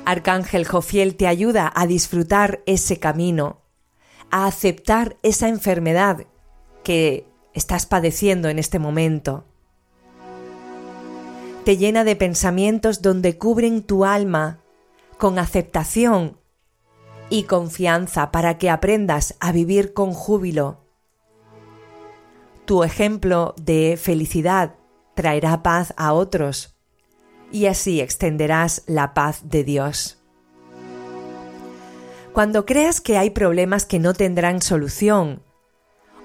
Arcángel 0.05 0.67
Jofiel 0.67 1.15
te 1.17 1.27
ayuda 1.27 1.73
a 1.75 1.87
disfrutar 1.87 2.63
ese 2.67 2.99
camino, 2.99 3.61
a 4.31 4.47
aceptar 4.47 5.17
esa 5.23 5.49
enfermedad 5.49 6.27
que 6.83 7.27
estás 7.55 7.87
padeciendo 7.87 8.49
en 8.49 8.59
este 8.59 8.79
momento. 8.79 9.45
Te 11.65 11.77
llena 11.77 12.03
de 12.03 12.17
pensamientos 12.17 13.03
donde 13.03 13.39
cubren 13.39 13.85
tu 13.85 14.05
alma 14.05 14.59
con 15.19 15.39
aceptación 15.39 16.39
y 17.31 17.45
confianza 17.45 18.33
para 18.33 18.59
que 18.59 18.71
aprendas 18.71 19.37
a 19.39 19.53
vivir 19.53 19.93
con 19.93 20.13
júbilo. 20.13 20.81
Tu 22.65 22.83
ejemplo 22.83 23.55
de 23.57 23.97
felicidad 24.01 24.75
traerá 25.15 25.63
paz 25.63 25.95
a 25.97 26.13
otros 26.13 26.72
y 27.53 27.67
así 27.67 28.01
extenderás 28.01 28.83
la 28.87 29.15
paz 29.15 29.43
de 29.45 29.63
Dios. 29.63 30.19
Cuando 32.33 32.65
creas 32.65 33.01
que 33.01 33.19
hay 33.19 33.31
problemas 33.31 33.85
que 33.85 33.99
no 33.99 34.15
tendrán 34.15 34.63
solución, 34.63 35.43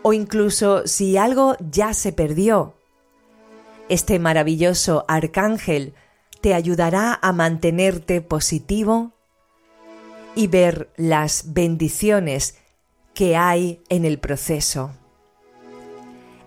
o 0.01 0.13
incluso 0.13 0.87
si 0.87 1.17
algo 1.17 1.57
ya 1.59 1.93
se 1.93 2.13
perdió. 2.13 2.75
Este 3.89 4.19
maravilloso 4.19 5.05
arcángel 5.07 5.93
te 6.41 6.53
ayudará 6.53 7.19
a 7.21 7.33
mantenerte 7.33 8.21
positivo 8.21 9.11
y 10.35 10.47
ver 10.47 10.91
las 10.95 11.53
bendiciones 11.53 12.57
que 13.13 13.35
hay 13.35 13.81
en 13.89 14.05
el 14.05 14.19
proceso. 14.19 14.91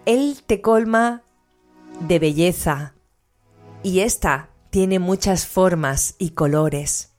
Él 0.06 0.42
te 0.46 0.60
colma 0.60 1.22
de 2.00 2.18
belleza 2.18 2.94
y 3.82 4.00
esta 4.00 4.49
tiene 4.70 4.98
muchas 4.98 5.46
formas 5.46 6.14
y 6.18 6.30
colores. 6.30 7.12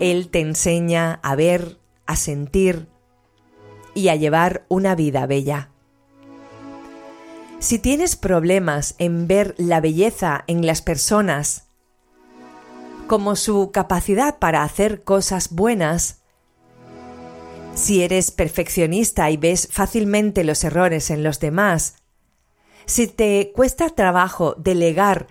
Él 0.00 0.28
te 0.30 0.40
enseña 0.40 1.20
a 1.22 1.36
ver, 1.36 1.78
a 2.06 2.16
sentir, 2.16 2.88
y 3.94 4.08
a 4.08 4.16
llevar 4.16 4.64
una 4.68 4.94
vida 4.94 5.26
bella. 5.26 5.70
Si 7.58 7.80
tienes 7.80 8.14
problemas 8.14 8.94
en 8.98 9.26
ver 9.26 9.54
la 9.58 9.80
belleza 9.80 10.44
en 10.46 10.64
las 10.64 10.82
personas, 10.82 11.64
como 13.08 13.34
su 13.34 13.72
capacidad 13.72 14.38
para 14.38 14.62
hacer 14.62 15.02
cosas 15.02 15.50
buenas, 15.50 16.20
si 17.74 18.02
eres 18.02 18.30
perfeccionista 18.30 19.30
y 19.30 19.36
ves 19.36 19.68
fácilmente 19.70 20.44
los 20.44 20.62
errores 20.62 21.10
en 21.10 21.24
los 21.24 21.40
demás, 21.40 21.96
si 22.86 23.08
te 23.08 23.52
cuesta 23.54 23.88
trabajo 23.90 24.54
delegar 24.56 25.26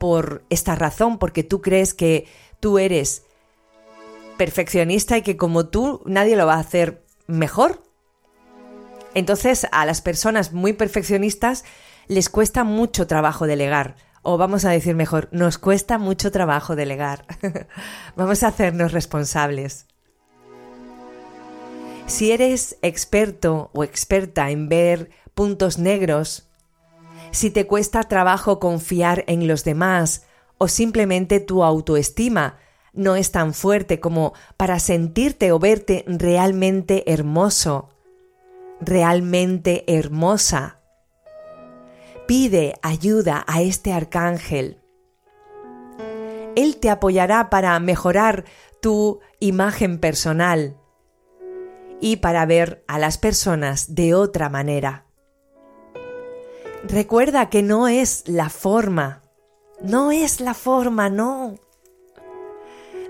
por 0.00 0.44
esta 0.50 0.74
razón, 0.74 1.18
porque 1.18 1.44
tú 1.44 1.60
crees 1.60 1.94
que 1.94 2.26
tú 2.58 2.80
eres 2.80 3.22
perfeccionista 4.36 5.18
y 5.18 5.22
que 5.22 5.36
como 5.36 5.68
tú 5.68 6.02
nadie 6.06 6.34
lo 6.34 6.46
va 6.46 6.54
a 6.54 6.60
hacer 6.60 7.04
mejor, 7.28 7.82
entonces, 9.14 9.66
a 9.72 9.84
las 9.86 10.00
personas 10.00 10.52
muy 10.52 10.72
perfeccionistas 10.72 11.64
les 12.06 12.28
cuesta 12.28 12.64
mucho 12.64 13.06
trabajo 13.06 13.46
delegar. 13.46 13.96
O 14.22 14.36
vamos 14.36 14.64
a 14.64 14.70
decir 14.70 14.94
mejor, 14.94 15.28
nos 15.32 15.58
cuesta 15.58 15.98
mucho 15.98 16.30
trabajo 16.30 16.76
delegar. 16.76 17.24
vamos 18.16 18.42
a 18.42 18.48
hacernos 18.48 18.92
responsables. 18.92 19.86
Si 22.06 22.32
eres 22.32 22.76
experto 22.82 23.70
o 23.72 23.84
experta 23.84 24.50
en 24.50 24.68
ver 24.68 25.10
puntos 25.34 25.78
negros, 25.78 26.49
si 27.30 27.50
te 27.50 27.66
cuesta 27.66 28.02
trabajo 28.02 28.58
confiar 28.58 29.24
en 29.26 29.46
los 29.46 29.64
demás 29.64 30.26
o 30.58 30.68
simplemente 30.68 31.40
tu 31.40 31.64
autoestima 31.64 32.58
no 32.92 33.16
es 33.16 33.30
tan 33.30 33.54
fuerte 33.54 34.00
como 34.00 34.34
para 34.56 34.78
sentirte 34.78 35.52
o 35.52 35.58
verte 35.58 36.04
realmente 36.06 37.10
hermoso, 37.12 37.90
realmente 38.80 39.84
hermosa. 39.86 40.80
Pide 42.26 42.74
ayuda 42.82 43.44
a 43.46 43.62
este 43.62 43.92
arcángel. 43.92 44.80
Él 46.56 46.76
te 46.76 46.90
apoyará 46.90 47.48
para 47.48 47.78
mejorar 47.78 48.44
tu 48.82 49.20
imagen 49.38 49.98
personal 49.98 50.76
y 52.00 52.16
para 52.16 52.44
ver 52.46 52.84
a 52.88 52.98
las 52.98 53.18
personas 53.18 53.94
de 53.94 54.14
otra 54.14 54.48
manera. 54.48 55.09
Recuerda 56.84 57.50
que 57.50 57.62
no 57.62 57.88
es 57.88 58.24
la 58.26 58.48
forma, 58.48 59.22
no 59.82 60.12
es 60.12 60.40
la 60.40 60.54
forma, 60.54 61.10
no. 61.10 61.56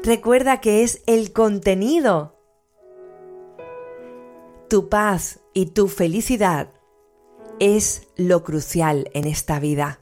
Recuerda 0.02 0.60
que 0.60 0.82
es 0.82 1.02
el 1.06 1.32
contenido. 1.32 2.36
Tu 4.68 4.88
paz 4.88 5.40
y 5.52 5.66
tu 5.66 5.88
felicidad 5.88 6.70
es 7.60 8.08
lo 8.16 8.42
crucial 8.42 9.10
en 9.14 9.26
esta 9.26 9.60
vida. 9.60 10.00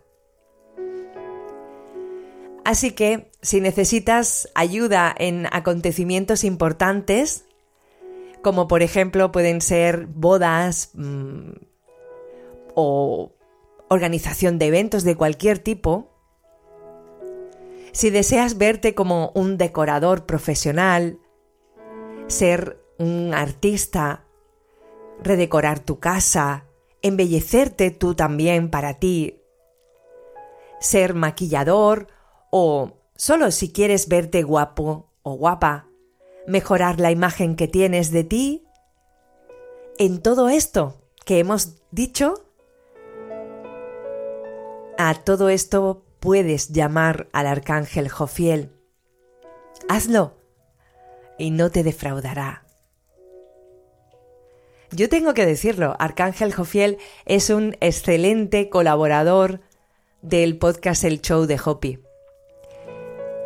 Así 2.64 2.92
que 2.92 3.30
si 3.42 3.60
necesitas 3.60 4.50
ayuda 4.54 5.14
en 5.16 5.46
acontecimientos 5.52 6.44
importantes, 6.44 7.44
como 8.42 8.68
por 8.68 8.82
ejemplo 8.82 9.32
pueden 9.32 9.60
ser 9.60 10.06
bodas 10.06 10.90
mmm, 10.94 11.52
o 12.74 13.37
organización 13.88 14.58
de 14.58 14.66
eventos 14.66 15.04
de 15.04 15.16
cualquier 15.16 15.58
tipo, 15.58 16.10
si 17.92 18.10
deseas 18.10 18.58
verte 18.58 18.94
como 18.94 19.32
un 19.34 19.56
decorador 19.56 20.26
profesional, 20.26 21.18
ser 22.26 22.80
un 22.98 23.32
artista, 23.34 24.24
redecorar 25.22 25.80
tu 25.80 25.98
casa, 25.98 26.66
embellecerte 27.02 27.90
tú 27.90 28.14
también 28.14 28.70
para 28.70 28.94
ti, 28.94 29.40
ser 30.80 31.14
maquillador 31.14 32.08
o 32.50 32.98
solo 33.16 33.50
si 33.50 33.72
quieres 33.72 34.08
verte 34.08 34.42
guapo 34.42 35.10
o 35.22 35.34
guapa, 35.34 35.88
mejorar 36.46 37.00
la 37.00 37.10
imagen 37.10 37.56
que 37.56 37.68
tienes 37.68 38.10
de 38.10 38.24
ti, 38.24 38.64
en 39.98 40.22
todo 40.22 40.48
esto 40.48 40.94
que 41.24 41.40
hemos 41.40 41.76
dicho, 41.90 42.47
a 44.98 45.14
todo 45.14 45.48
esto 45.48 46.04
puedes 46.18 46.70
llamar 46.70 47.28
al 47.32 47.46
arcángel 47.46 48.08
Jofiel. 48.08 48.72
Hazlo 49.88 50.34
y 51.38 51.52
no 51.52 51.70
te 51.70 51.84
defraudará. 51.84 52.64
Yo 54.90 55.08
tengo 55.08 55.34
que 55.34 55.46
decirlo, 55.46 55.94
Arcángel 55.98 56.52
Jofiel 56.52 56.98
es 57.26 57.50
un 57.50 57.76
excelente 57.80 58.70
colaborador 58.70 59.60
del 60.22 60.58
podcast 60.58 61.04
El 61.04 61.20
Show 61.20 61.46
de 61.46 61.60
Hopi. 61.62 62.00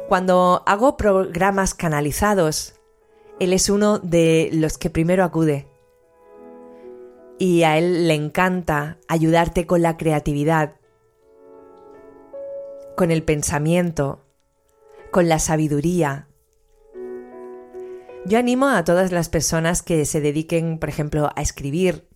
Cuando 0.09 0.63
hago 0.67 0.97
programas 0.97 1.75
canalizados, 1.75 2.75
él 3.41 3.53
es 3.53 3.69
uno 3.69 3.99
de 3.99 4.51
los 4.53 4.79
que 4.79 4.89
primero 4.89 5.25
acude. 5.25 5.67
Y 7.39 7.65
a 7.65 7.77
él 7.77 8.07
le 8.07 8.15
encanta 8.15 8.99
ayudarte 9.09 9.67
con 9.67 9.83
la 9.83 9.97
creatividad, 9.97 10.77
con 12.97 13.11
el 13.11 13.23
pensamiento, 13.23 14.25
con 15.11 15.29
la 15.29 15.39
sabiduría. 15.39 16.29
Yo 18.25 18.39
animo 18.39 18.69
a 18.69 18.85
todas 18.85 19.13
las 19.13 19.29
personas 19.29 19.83
que 19.83 20.05
se 20.05 20.21
dediquen, 20.21 20.79
por 20.79 20.89
ejemplo, 20.89 21.31
a 21.35 21.43
escribir, 21.43 22.09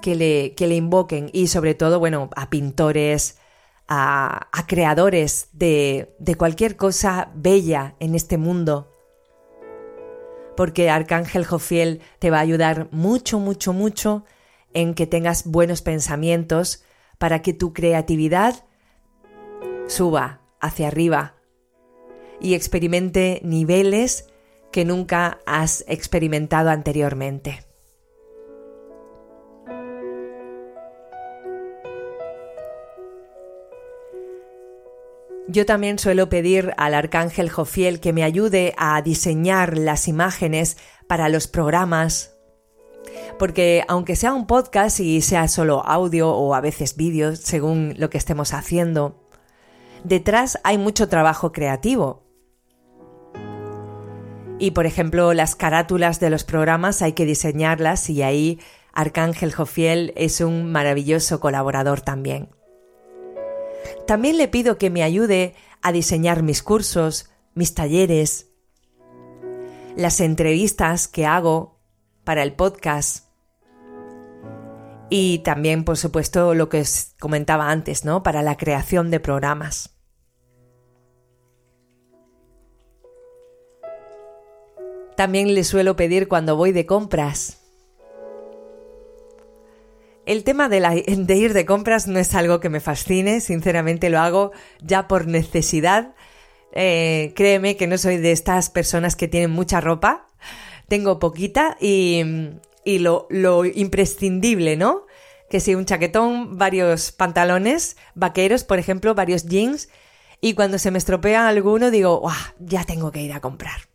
que 0.00 0.14
le, 0.14 0.54
que 0.54 0.66
le 0.66 0.76
invoquen 0.76 1.30
y 1.32 1.48
sobre 1.48 1.74
todo, 1.74 1.98
bueno, 1.98 2.30
a 2.36 2.50
pintores, 2.50 3.38
a, 3.88 4.48
creadores 4.66 5.48
de, 5.52 6.14
de 6.18 6.34
cualquier 6.34 6.76
cosa 6.76 7.30
bella 7.34 7.96
en 8.00 8.14
este 8.14 8.38
mundo. 8.38 8.90
Porque 10.56 10.90
Arcángel 10.90 11.44
Jofiel 11.44 12.00
te 12.18 12.30
va 12.30 12.38
a 12.38 12.42
ayudar 12.42 12.88
mucho, 12.90 13.38
mucho, 13.38 13.72
mucho 13.72 14.24
en 14.74 14.94
que 14.94 15.06
tengas 15.06 15.46
buenos 15.46 15.82
pensamientos 15.82 16.84
para 17.18 17.42
que 17.42 17.52
tu 17.52 17.72
creatividad 17.72 18.64
suba 19.92 20.40
hacia 20.60 20.88
arriba 20.88 21.34
y 22.40 22.54
experimente 22.54 23.40
niveles 23.44 24.26
que 24.72 24.84
nunca 24.84 25.38
has 25.46 25.84
experimentado 25.86 26.70
anteriormente. 26.70 27.64
Yo 35.48 35.66
también 35.66 35.98
suelo 35.98 36.30
pedir 36.30 36.72
al 36.78 36.94
arcángel 36.94 37.50
Jofiel 37.50 38.00
que 38.00 38.14
me 38.14 38.24
ayude 38.24 38.72
a 38.78 39.02
diseñar 39.02 39.76
las 39.76 40.08
imágenes 40.08 40.78
para 41.06 41.28
los 41.28 41.46
programas, 41.46 42.38
porque 43.38 43.84
aunque 43.86 44.16
sea 44.16 44.32
un 44.32 44.46
podcast 44.46 45.00
y 45.00 45.20
sea 45.20 45.48
solo 45.48 45.84
audio 45.84 46.30
o 46.30 46.54
a 46.54 46.62
veces 46.62 46.96
vídeos, 46.96 47.40
según 47.40 47.94
lo 47.98 48.08
que 48.08 48.16
estemos 48.16 48.54
haciendo, 48.54 49.21
detrás 50.04 50.58
hay 50.64 50.78
mucho 50.78 51.08
trabajo 51.08 51.52
creativo. 51.52 52.22
Y 54.58 54.72
por 54.72 54.86
ejemplo, 54.86 55.32
las 55.32 55.56
carátulas 55.56 56.20
de 56.20 56.30
los 56.30 56.44
programas 56.44 57.02
hay 57.02 57.14
que 57.14 57.26
diseñarlas 57.26 58.08
y 58.10 58.22
ahí 58.22 58.60
Arcángel 58.92 59.52
Jofiel 59.52 60.12
es 60.16 60.40
un 60.40 60.70
maravilloso 60.70 61.40
colaborador 61.40 62.00
también. 62.00 62.50
También 64.06 64.36
le 64.36 64.48
pido 64.48 64.78
que 64.78 64.90
me 64.90 65.02
ayude 65.02 65.54
a 65.80 65.90
diseñar 65.90 66.42
mis 66.42 66.62
cursos, 66.62 67.30
mis 67.54 67.74
talleres, 67.74 68.50
las 69.96 70.20
entrevistas 70.20 71.08
que 71.08 71.26
hago 71.26 71.80
para 72.24 72.42
el 72.42 72.54
podcast 72.54 73.31
y 75.14 75.40
también, 75.40 75.84
por 75.84 75.98
supuesto, 75.98 76.54
lo 76.54 76.70
que 76.70 76.80
os 76.80 77.12
comentaba 77.20 77.70
antes, 77.70 78.06
¿no? 78.06 78.22
Para 78.22 78.40
la 78.40 78.56
creación 78.56 79.10
de 79.10 79.20
programas. 79.20 79.94
También 85.14 85.54
le 85.54 85.64
suelo 85.64 85.96
pedir 85.96 86.28
cuando 86.28 86.56
voy 86.56 86.72
de 86.72 86.86
compras. 86.86 87.60
El 90.24 90.44
tema 90.44 90.68
de, 90.70 91.36
ir 91.36 91.52
de 91.52 91.66
compras 91.66 92.08
no 92.08 92.18
es 92.18 92.34
algo 92.34 92.60
que 92.60 92.70
me 92.70 92.80
fascine, 92.80 93.42
sinceramente 93.42 94.08
lo 94.08 94.18
hago 94.18 94.52
ya 94.80 95.08
por 95.08 95.26
necesidad. 95.26 96.14
Eh, 96.72 97.34
créeme 97.36 97.76
que 97.76 97.86
no 97.86 97.98
soy 97.98 98.16
de 98.16 98.32
estas 98.32 98.70
personas 98.70 99.14
que 99.14 99.28
tienen 99.28 99.50
mucha 99.50 99.82
ropa, 99.82 100.26
tengo 100.88 101.18
poquita 101.18 101.76
y, 101.82 102.22
lo, 102.84 103.26
lo, 103.30 103.64
imprescindible, 103.64 104.76
¿no? 104.76 105.06
Que 105.48 105.60
si 105.60 105.74
un 105.74 105.84
chaquetón, 105.84 106.58
varios 106.58 107.12
pantalones 107.12 107.96
vaqueros, 108.14 108.64
por 108.64 108.78
ejemplo, 108.78 109.14
varios 109.14 109.46
jeans, 109.46 109.88
y 110.40 110.54
cuando 110.54 110.78
se 110.78 110.90
me 110.90 110.98
estropea 110.98 111.46
alguno 111.46 111.90
digo, 111.90 112.28
ya 112.58 112.84
tengo 112.84 113.12
que 113.12 113.22
ir 113.22 113.32
a 113.32 113.40
comprar. 113.40 113.88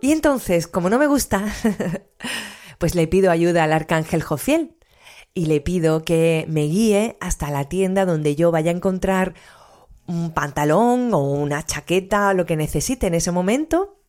Y 0.00 0.10
entonces, 0.10 0.66
como 0.66 0.90
no 0.90 0.98
me 0.98 1.06
gusta, 1.06 1.44
pues 2.78 2.96
le 2.96 3.06
pido 3.06 3.30
ayuda 3.30 3.62
al 3.62 3.72
arcángel 3.72 4.22
Jofiel 4.22 4.76
y 5.32 5.46
le 5.46 5.60
pido 5.60 6.02
que 6.04 6.44
me 6.48 6.64
guíe 6.64 7.16
hasta 7.20 7.50
la 7.50 7.68
tienda 7.68 8.04
donde 8.04 8.34
yo 8.34 8.50
vaya 8.50 8.72
a 8.72 8.74
encontrar 8.74 9.34
un 10.08 10.32
pantalón 10.32 11.14
o 11.14 11.20
una 11.20 11.64
chaqueta, 11.64 12.34
lo 12.34 12.44
que 12.44 12.56
necesite 12.56 13.06
en 13.06 13.14
ese 13.14 13.30
momento. 13.30 14.01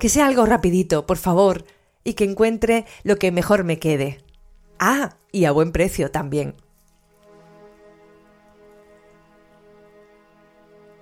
Que 0.00 0.08
sea 0.08 0.26
algo 0.26 0.44
rapidito, 0.46 1.06
por 1.06 1.18
favor, 1.18 1.64
y 2.02 2.14
que 2.14 2.24
encuentre 2.24 2.86
lo 3.04 3.16
que 3.16 3.30
mejor 3.30 3.62
me 3.62 3.78
quede. 3.78 4.18
Ah, 4.80 5.16
y 5.30 5.44
a 5.44 5.52
buen 5.52 5.70
precio 5.70 6.10
también. 6.10 6.56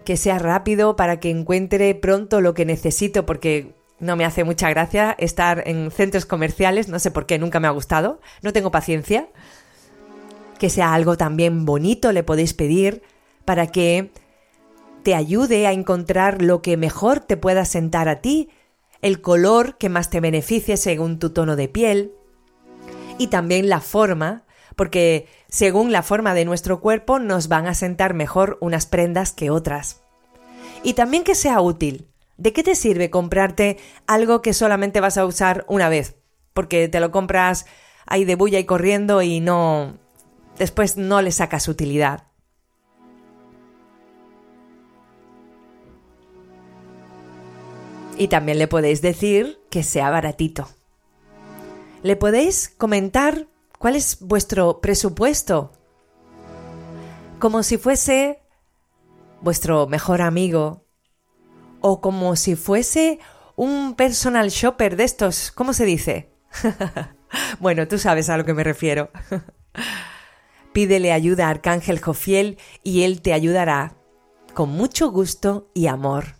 que 0.08 0.16
sea 0.16 0.38
rápido 0.38 0.96
para 0.96 1.20
que 1.20 1.28
encuentre 1.28 1.94
pronto 1.94 2.40
lo 2.40 2.54
que 2.54 2.64
necesito, 2.64 3.26
porque 3.26 3.74
no 4.00 4.16
me 4.16 4.24
hace 4.24 4.42
mucha 4.42 4.70
gracia 4.70 5.14
estar 5.18 5.64
en 5.66 5.90
centros 5.90 6.24
comerciales, 6.24 6.88
no 6.88 6.98
sé 6.98 7.10
por 7.10 7.26
qué, 7.26 7.38
nunca 7.38 7.60
me 7.60 7.68
ha 7.68 7.72
gustado, 7.72 8.18
no 8.40 8.54
tengo 8.54 8.70
paciencia. 8.70 9.28
Que 10.58 10.70
sea 10.70 10.94
algo 10.94 11.18
también 11.18 11.66
bonito, 11.66 12.10
le 12.12 12.22
podéis 12.22 12.54
pedir, 12.54 13.02
para 13.44 13.66
que 13.66 14.10
te 15.02 15.14
ayude 15.14 15.66
a 15.66 15.72
encontrar 15.72 16.40
lo 16.40 16.62
que 16.62 16.78
mejor 16.78 17.20
te 17.20 17.36
pueda 17.36 17.66
sentar 17.66 18.08
a 18.08 18.22
ti, 18.22 18.48
el 19.02 19.20
color 19.20 19.78
que 19.78 19.88
más 19.88 20.10
te 20.10 20.20
beneficie 20.20 20.76
según 20.76 21.18
tu 21.18 21.30
tono 21.30 21.56
de 21.56 21.68
piel 21.68 22.12
y 23.18 23.28
también 23.28 23.68
la 23.68 23.80
forma, 23.80 24.44
porque 24.76 25.26
según 25.48 25.92
la 25.92 26.02
forma 26.02 26.34
de 26.34 26.44
nuestro 26.44 26.80
cuerpo 26.80 27.18
nos 27.18 27.48
van 27.48 27.66
a 27.66 27.74
sentar 27.74 28.14
mejor 28.14 28.58
unas 28.60 28.86
prendas 28.86 29.32
que 29.32 29.50
otras. 29.50 30.02
Y 30.82 30.94
también 30.94 31.24
que 31.24 31.34
sea 31.34 31.60
útil. 31.60 32.08
¿De 32.36 32.52
qué 32.52 32.62
te 32.62 32.76
sirve 32.76 33.10
comprarte 33.10 33.78
algo 34.06 34.42
que 34.42 34.54
solamente 34.54 35.00
vas 35.00 35.18
a 35.18 35.26
usar 35.26 35.64
una 35.68 35.88
vez? 35.88 36.16
Porque 36.54 36.86
te 36.88 37.00
lo 37.00 37.10
compras 37.10 37.66
ahí 38.06 38.24
de 38.24 38.36
bulla 38.36 38.60
y 38.60 38.64
corriendo 38.64 39.22
y 39.22 39.40
no... 39.40 39.98
después 40.56 40.96
no 40.96 41.20
le 41.20 41.32
sacas 41.32 41.66
utilidad. 41.66 42.27
Y 48.18 48.26
también 48.26 48.58
le 48.58 48.66
podéis 48.66 49.00
decir 49.00 49.60
que 49.70 49.84
sea 49.84 50.10
baratito. 50.10 50.68
Le 52.02 52.16
podéis 52.16 52.68
comentar 52.68 53.46
cuál 53.78 53.94
es 53.94 54.18
vuestro 54.20 54.80
presupuesto. 54.80 55.70
Como 57.38 57.62
si 57.62 57.78
fuese 57.78 58.42
vuestro 59.40 59.86
mejor 59.86 60.20
amigo. 60.20 60.84
O 61.80 62.00
como 62.00 62.34
si 62.34 62.56
fuese 62.56 63.20
un 63.54 63.94
personal 63.94 64.50
shopper 64.50 64.96
de 64.96 65.04
estos. 65.04 65.52
¿Cómo 65.52 65.72
se 65.72 65.84
dice? 65.84 66.32
bueno, 67.60 67.86
tú 67.86 67.98
sabes 67.98 68.28
a 68.30 68.36
lo 68.36 68.44
que 68.44 68.54
me 68.54 68.64
refiero. 68.64 69.10
Pídele 70.72 71.12
ayuda 71.12 71.46
a 71.46 71.50
Arcángel 71.50 72.00
Jofiel 72.00 72.58
y 72.82 73.02
él 73.02 73.22
te 73.22 73.32
ayudará 73.32 73.96
con 74.54 74.70
mucho 74.70 75.12
gusto 75.12 75.70
y 75.72 75.86
amor. 75.86 76.37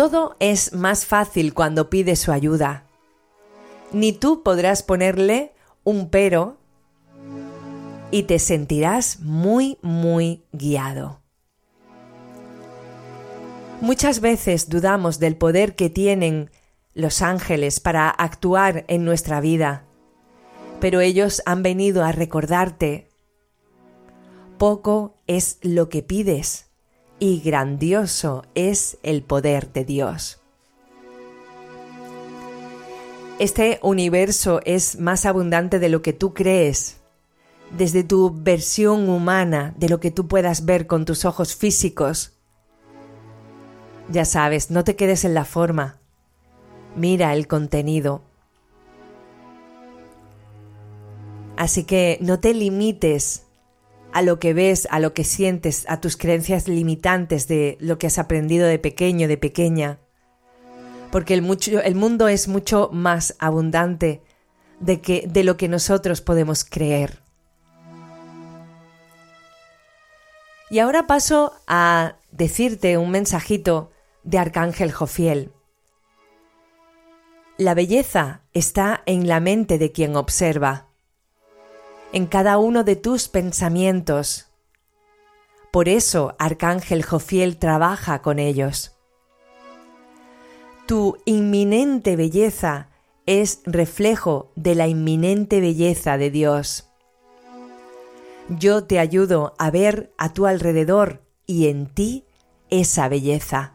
Todo 0.00 0.34
es 0.40 0.72
más 0.72 1.04
fácil 1.04 1.52
cuando 1.52 1.90
pide 1.90 2.16
su 2.16 2.32
ayuda. 2.32 2.86
Ni 3.92 4.14
tú 4.14 4.42
podrás 4.42 4.82
ponerle 4.82 5.52
un 5.84 6.08
pero 6.08 6.56
y 8.10 8.22
te 8.22 8.38
sentirás 8.38 9.20
muy, 9.20 9.76
muy 9.82 10.46
guiado. 10.52 11.20
Muchas 13.82 14.20
veces 14.22 14.70
dudamos 14.70 15.18
del 15.18 15.36
poder 15.36 15.76
que 15.76 15.90
tienen 15.90 16.50
los 16.94 17.20
ángeles 17.20 17.78
para 17.78 18.08
actuar 18.08 18.86
en 18.88 19.04
nuestra 19.04 19.42
vida, 19.42 19.84
pero 20.80 21.00
ellos 21.00 21.42
han 21.44 21.62
venido 21.62 22.06
a 22.06 22.12
recordarte, 22.12 23.10
poco 24.56 25.18
es 25.26 25.58
lo 25.60 25.90
que 25.90 26.02
pides 26.02 26.69
y 27.20 27.40
grandioso 27.40 28.44
es 28.54 28.98
el 29.02 29.22
poder 29.22 29.72
de 29.72 29.84
Dios. 29.84 30.40
Este 33.38 33.78
universo 33.82 34.60
es 34.64 34.98
más 34.98 35.26
abundante 35.26 35.78
de 35.78 35.88
lo 35.88 36.02
que 36.02 36.12
tú 36.12 36.34
crees, 36.34 36.96
desde 37.76 38.02
tu 38.02 38.34
versión 38.34 39.08
humana, 39.08 39.74
de 39.76 39.88
lo 39.88 40.00
que 40.00 40.10
tú 40.10 40.26
puedas 40.28 40.64
ver 40.64 40.86
con 40.86 41.04
tus 41.04 41.24
ojos 41.24 41.54
físicos. 41.54 42.32
Ya 44.10 44.24
sabes, 44.24 44.70
no 44.70 44.82
te 44.82 44.96
quedes 44.96 45.24
en 45.24 45.34
la 45.34 45.44
forma, 45.44 46.00
mira 46.96 47.32
el 47.34 47.46
contenido. 47.46 48.22
Así 51.56 51.84
que 51.84 52.18
no 52.22 52.40
te 52.40 52.54
limites 52.54 53.46
a 54.12 54.22
lo 54.22 54.38
que 54.38 54.54
ves, 54.54 54.88
a 54.90 54.98
lo 54.98 55.14
que 55.14 55.24
sientes, 55.24 55.84
a 55.88 56.00
tus 56.00 56.16
creencias 56.16 56.68
limitantes 56.68 57.46
de 57.48 57.76
lo 57.80 57.98
que 57.98 58.06
has 58.06 58.18
aprendido 58.18 58.66
de 58.66 58.78
pequeño, 58.78 59.28
de 59.28 59.36
pequeña. 59.36 59.98
Porque 61.12 61.34
el, 61.34 61.44
el 61.84 61.94
mundo 61.94 62.28
es 62.28 62.48
mucho 62.48 62.90
más 62.92 63.36
abundante 63.38 64.22
de, 64.80 65.00
que, 65.00 65.24
de 65.28 65.44
lo 65.44 65.56
que 65.56 65.68
nosotros 65.68 66.20
podemos 66.20 66.64
creer. 66.64 67.22
Y 70.70 70.78
ahora 70.78 71.06
paso 71.06 71.52
a 71.66 72.16
decirte 72.30 72.96
un 72.96 73.10
mensajito 73.10 73.90
de 74.22 74.38
Arcángel 74.38 74.92
Jofiel. 74.92 75.52
La 77.58 77.74
belleza 77.74 78.42
está 78.54 79.02
en 79.06 79.26
la 79.28 79.40
mente 79.40 79.78
de 79.78 79.92
quien 79.92 80.16
observa 80.16 80.89
en 82.12 82.26
cada 82.26 82.58
uno 82.58 82.84
de 82.84 82.96
tus 82.96 83.28
pensamientos. 83.28 84.48
Por 85.70 85.88
eso 85.88 86.34
Arcángel 86.38 87.02
Jofiel 87.04 87.56
trabaja 87.56 88.22
con 88.22 88.38
ellos. 88.38 88.96
Tu 90.86 91.16
inminente 91.24 92.16
belleza 92.16 92.88
es 93.26 93.60
reflejo 93.64 94.50
de 94.56 94.74
la 94.74 94.88
inminente 94.88 95.60
belleza 95.60 96.18
de 96.18 96.30
Dios. 96.30 96.90
Yo 98.48 98.82
te 98.84 98.98
ayudo 98.98 99.54
a 99.58 99.70
ver 99.70 100.12
a 100.18 100.32
tu 100.32 100.46
alrededor 100.46 101.22
y 101.46 101.68
en 101.68 101.86
ti 101.86 102.26
esa 102.70 103.08
belleza. 103.08 103.74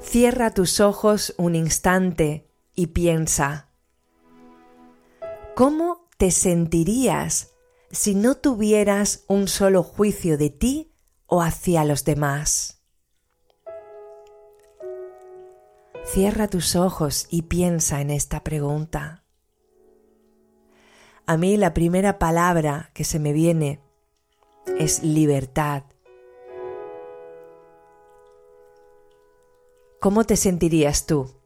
Cierra 0.00 0.52
tus 0.52 0.80
ojos 0.80 1.32
un 1.38 1.54
instante 1.54 2.48
y 2.74 2.88
piensa. 2.88 3.71
¿Cómo 5.54 6.08
te 6.16 6.30
sentirías 6.30 7.52
si 7.90 8.14
no 8.14 8.36
tuvieras 8.36 9.24
un 9.28 9.48
solo 9.48 9.82
juicio 9.82 10.38
de 10.38 10.48
ti 10.48 10.94
o 11.26 11.42
hacia 11.42 11.84
los 11.84 12.06
demás? 12.06 12.82
Cierra 16.04 16.48
tus 16.48 16.74
ojos 16.74 17.26
y 17.28 17.42
piensa 17.42 18.00
en 18.00 18.08
esta 18.08 18.42
pregunta. 18.42 19.24
A 21.26 21.36
mí 21.36 21.58
la 21.58 21.74
primera 21.74 22.18
palabra 22.18 22.90
que 22.94 23.04
se 23.04 23.18
me 23.18 23.34
viene 23.34 23.82
es 24.78 25.02
libertad. 25.02 25.84
¿Cómo 30.00 30.24
te 30.24 30.36
sentirías 30.36 31.04
tú? 31.04 31.41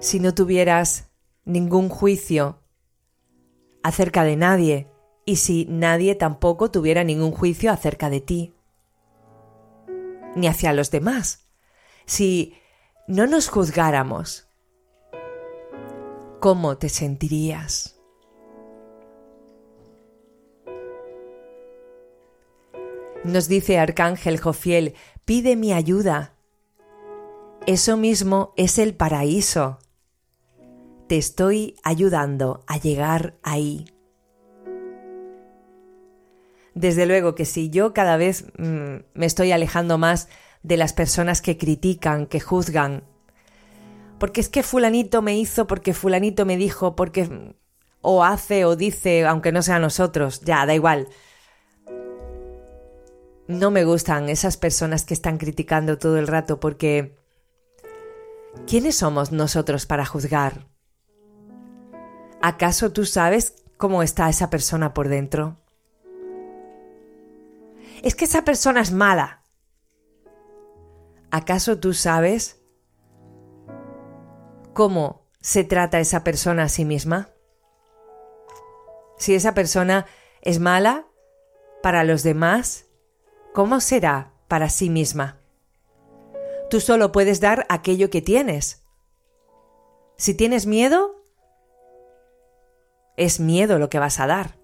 Si 0.00 0.18
no 0.18 0.34
tuvieras 0.34 1.10
ningún 1.44 1.90
juicio 1.90 2.58
acerca 3.82 4.24
de 4.24 4.36
nadie 4.36 4.90
y 5.26 5.36
si 5.36 5.66
nadie 5.66 6.14
tampoco 6.14 6.70
tuviera 6.70 7.04
ningún 7.04 7.32
juicio 7.32 7.70
acerca 7.70 8.08
de 8.08 8.20
ti, 8.20 8.54
ni 10.34 10.48
hacia 10.48 10.72
los 10.72 10.90
demás. 10.90 11.46
Si 12.06 12.56
no 13.06 13.26
nos 13.26 13.48
juzgáramos, 13.48 14.48
¿cómo 16.40 16.78
te 16.78 16.88
sentirías? 16.88 18.00
Nos 23.22 23.48
dice 23.48 23.78
Arcángel 23.78 24.40
Jofiel, 24.40 24.94
pide 25.26 25.56
mi 25.56 25.74
ayuda. 25.74 26.36
Eso 27.66 27.98
mismo 27.98 28.54
es 28.56 28.78
el 28.78 28.94
paraíso 28.94 29.78
te 31.10 31.18
estoy 31.18 31.74
ayudando 31.82 32.62
a 32.68 32.78
llegar 32.78 33.34
ahí. 33.42 33.84
Desde 36.72 37.04
luego 37.04 37.34
que 37.34 37.44
si 37.44 37.68
yo 37.68 37.92
cada 37.92 38.16
vez 38.16 38.44
mm, 38.58 38.98
me 39.14 39.26
estoy 39.26 39.50
alejando 39.50 39.98
más 39.98 40.28
de 40.62 40.76
las 40.76 40.92
personas 40.92 41.42
que 41.42 41.58
critican, 41.58 42.26
que 42.26 42.38
juzgan, 42.38 43.02
porque 44.20 44.40
es 44.40 44.48
que 44.48 44.62
fulanito 44.62 45.20
me 45.20 45.36
hizo, 45.36 45.66
porque 45.66 45.94
fulanito 45.94 46.46
me 46.46 46.56
dijo, 46.56 46.94
porque 46.94 47.56
o 48.02 48.22
hace 48.22 48.64
o 48.64 48.76
dice, 48.76 49.26
aunque 49.26 49.50
no 49.50 49.62
sea 49.62 49.80
nosotros, 49.80 50.42
ya, 50.42 50.64
da 50.64 50.76
igual. 50.76 51.08
No 53.48 53.72
me 53.72 53.82
gustan 53.82 54.28
esas 54.28 54.56
personas 54.56 55.04
que 55.04 55.14
están 55.14 55.38
criticando 55.38 55.98
todo 55.98 56.18
el 56.18 56.28
rato 56.28 56.60
porque 56.60 57.16
¿quiénes 58.68 58.94
somos 58.98 59.32
nosotros 59.32 59.86
para 59.86 60.06
juzgar? 60.06 60.69
¿Acaso 62.42 62.90
tú 62.92 63.04
sabes 63.04 63.54
cómo 63.76 64.02
está 64.02 64.28
esa 64.30 64.48
persona 64.48 64.94
por 64.94 65.08
dentro? 65.08 65.58
Es 68.02 68.14
que 68.14 68.24
esa 68.24 68.44
persona 68.44 68.80
es 68.80 68.92
mala. 68.92 69.42
¿Acaso 71.30 71.78
tú 71.78 71.92
sabes 71.92 72.62
cómo 74.72 75.26
se 75.40 75.64
trata 75.64 76.00
esa 76.00 76.24
persona 76.24 76.64
a 76.64 76.68
sí 76.68 76.86
misma? 76.86 77.28
Si 79.18 79.34
esa 79.34 79.52
persona 79.52 80.06
es 80.40 80.60
mala 80.60 81.06
para 81.82 82.04
los 82.04 82.22
demás, 82.22 82.86
¿cómo 83.52 83.80
será 83.80 84.32
para 84.48 84.70
sí 84.70 84.88
misma? 84.88 85.38
Tú 86.70 86.80
solo 86.80 87.12
puedes 87.12 87.40
dar 87.40 87.66
aquello 87.68 88.08
que 88.08 88.22
tienes. 88.22 88.82
Si 90.16 90.34
tienes 90.34 90.66
miedo, 90.66 91.19
es 93.16 93.40
miedo 93.40 93.78
lo 93.78 93.90
que 93.90 93.98
vas 93.98 94.20
a 94.20 94.26
dar. 94.26 94.56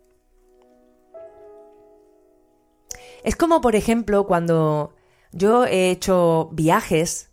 Es 3.22 3.34
como, 3.34 3.60
por 3.60 3.74
ejemplo, 3.74 4.26
cuando 4.26 4.94
yo 5.32 5.64
he 5.64 5.90
hecho 5.90 6.48
viajes, 6.52 7.30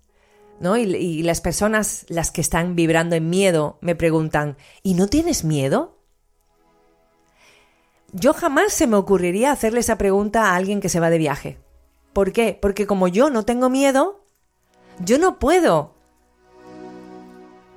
¿no? 0.59 0.75
Y, 0.77 1.23
las 1.23 1.41
personas, 1.41 2.05
las 2.09 2.31
que 2.31 2.41
están 2.41 2.75
vibrando 2.75 3.15
en 3.15 3.29
miedo, 3.29 3.77
me 3.81 3.95
preguntan, 3.95 4.57
¿y 4.81 4.95
no 4.95 5.07
tienes 5.07 5.43
miedo? 5.43 5.99
Yo 8.11 8.33
jamás 8.33 8.73
se 8.73 8.87
me 8.87 8.95
ocurriría 8.95 9.51
hacerle 9.51 9.81
esa 9.81 9.97
pregunta 9.97 10.45
a 10.45 10.55
alguien 10.55 10.81
que 10.81 10.89
se 10.89 10.99
va 10.99 11.09
de 11.09 11.17
viaje. 11.17 11.59
¿Por 12.11 12.31
qué? 12.31 12.57
Porque 12.59 12.87
como 12.87 13.07
yo 13.07 13.29
no 13.29 13.43
tengo 13.43 13.69
miedo, 13.69 14.25
yo 14.99 15.17
no 15.17 15.39
puedo 15.39 15.93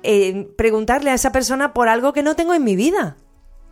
eh, 0.03 0.51
preguntarle 0.57 1.09
a 1.11 1.15
esa 1.15 1.31
persona 1.31 1.73
por 1.73 1.89
algo 1.89 2.13
que 2.13 2.23
no 2.23 2.35
tengo 2.35 2.53
en 2.53 2.63
mi 2.63 2.75
vida. 2.75 3.17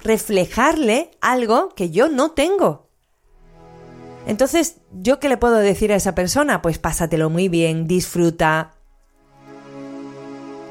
Reflejarle 0.05 1.09
algo 1.19 1.69
que 1.75 1.89
yo 1.89 2.09
no 2.09 2.31
tengo. 2.31 2.89
Entonces, 4.27 4.77
¿yo 4.91 5.19
qué 5.19 5.29
le 5.29 5.37
puedo 5.37 5.55
decir 5.55 5.91
a 5.91 5.95
esa 5.95 6.13
persona? 6.13 6.61
Pues 6.61 6.77
pásatelo 6.77 7.31
muy 7.31 7.49
bien, 7.49 7.87
disfruta. 7.87 8.73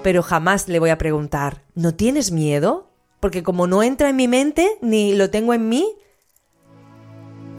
Pero 0.02 0.22
jamás 0.22 0.68
le 0.68 0.78
voy 0.78 0.90
a 0.90 0.98
preguntar, 0.98 1.64
¿no 1.74 1.94
tienes 1.94 2.30
miedo? 2.30 2.90
Porque 3.18 3.42
como 3.42 3.66
no 3.66 3.82
entra 3.82 4.08
en 4.08 4.16
mi 4.16 4.28
mente, 4.28 4.78
ni 4.82 5.14
lo 5.14 5.30
tengo 5.30 5.52
en 5.52 5.68
mí, 5.68 5.96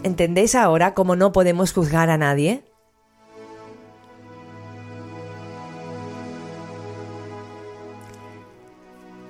¿entendéis 0.03 0.55
ahora 0.55 0.93
cómo 0.93 1.15
no 1.15 1.31
podemos 1.31 1.73
juzgar 1.73 2.09
a 2.09 2.17
nadie? 2.17 2.64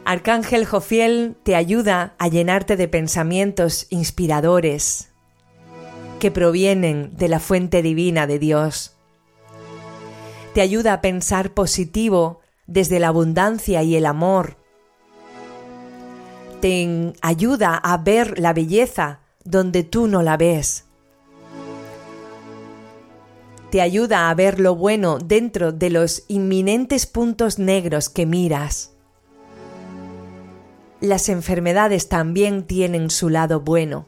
Arcángel 0.08 0.68
Jofiel 0.68 1.36
te 1.42 1.56
ayuda 1.56 2.14
a 2.20 2.28
llenarte 2.28 2.78
de 2.78 2.88
pensamientos 2.88 3.88
inspiradores 3.90 5.10
que 6.20 6.30
provienen 6.30 7.18
de 7.18 7.28
la 7.28 7.40
fuente 7.40 7.82
divina 7.82 8.28
de 8.28 8.38
Dios. 8.38 8.98
Te 10.54 10.62
ayuda 10.62 10.94
a 10.94 11.02
pensar 11.02 11.56
positivo 11.56 12.42
desde 12.68 13.00
la 13.00 13.08
abundancia 13.08 13.82
y 13.82 13.96
el 13.96 14.06
amor. 14.06 14.58
Te 16.62 17.14
ayuda 17.24 17.76
a 17.76 17.98
ver 17.98 18.38
la 18.38 18.54
belleza 18.54 19.22
donde 19.44 19.84
tú 19.84 20.06
no 20.06 20.22
la 20.22 20.38
ves. 20.38 20.86
Te 23.72 23.82
ayuda 23.82 24.30
a 24.30 24.36
ver 24.36 24.60
lo 24.60 24.76
bueno 24.76 25.18
dentro 25.18 25.72
de 25.72 25.90
los 25.90 26.26
inminentes 26.28 27.08
puntos 27.08 27.58
negros 27.58 28.10
que 28.10 28.28
miras 28.28 28.95
las 31.02 31.30
enfermedades 31.30 32.10
también 32.10 32.66
tienen 32.66 33.10
su 33.10 33.30
lado 33.30 33.62
bueno. 33.62 34.08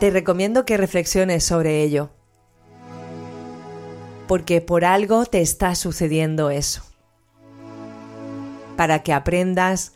Te 0.00 0.10
recomiendo 0.10 0.64
que 0.64 0.76
reflexiones 0.76 1.44
sobre 1.44 1.82
ello, 1.82 2.10
porque 4.26 4.60
por 4.60 4.84
algo 4.84 5.24
te 5.24 5.40
está 5.40 5.74
sucediendo 5.74 6.50
eso. 6.50 6.82
Para 8.76 9.02
que 9.02 9.12
aprendas, 9.12 9.94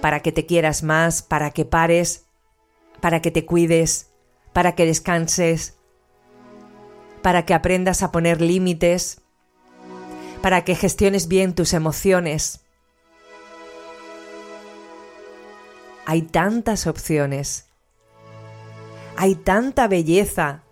para 0.00 0.20
que 0.20 0.32
te 0.32 0.46
quieras 0.46 0.82
más, 0.82 1.22
para 1.22 1.50
que 1.50 1.64
pares, 1.64 2.26
para 3.00 3.20
que 3.20 3.30
te 3.30 3.44
cuides, 3.44 4.10
para 4.52 4.74
que 4.74 4.86
descanses, 4.86 5.76
para 7.20 7.44
que 7.44 7.52
aprendas 7.52 8.02
a 8.02 8.12
poner 8.12 8.40
límites, 8.40 9.20
para 10.40 10.64
que 10.64 10.74
gestiones 10.74 11.28
bien 11.28 11.54
tus 11.54 11.74
emociones 11.74 12.59
Hay 16.06 16.22
tantas 16.22 16.86
opciones. 16.86 17.68
Hay 19.16 19.34
tanta 19.34 19.86
belleza 19.86 20.64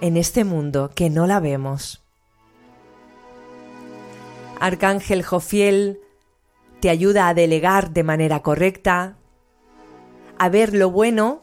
en 0.00 0.16
este 0.16 0.44
mundo 0.44 0.90
que 0.94 1.10
no 1.10 1.26
la 1.26 1.40
vemos. 1.40 2.02
Arcángel 4.60 5.24
Jofiel 5.24 5.98
te 6.78 6.88
ayuda 6.88 7.26
a 7.26 7.34
delegar 7.34 7.90
de 7.90 8.04
manera 8.04 8.42
correcta, 8.42 9.16
a 10.38 10.48
ver 10.48 10.72
lo 10.72 10.88
bueno, 10.88 11.40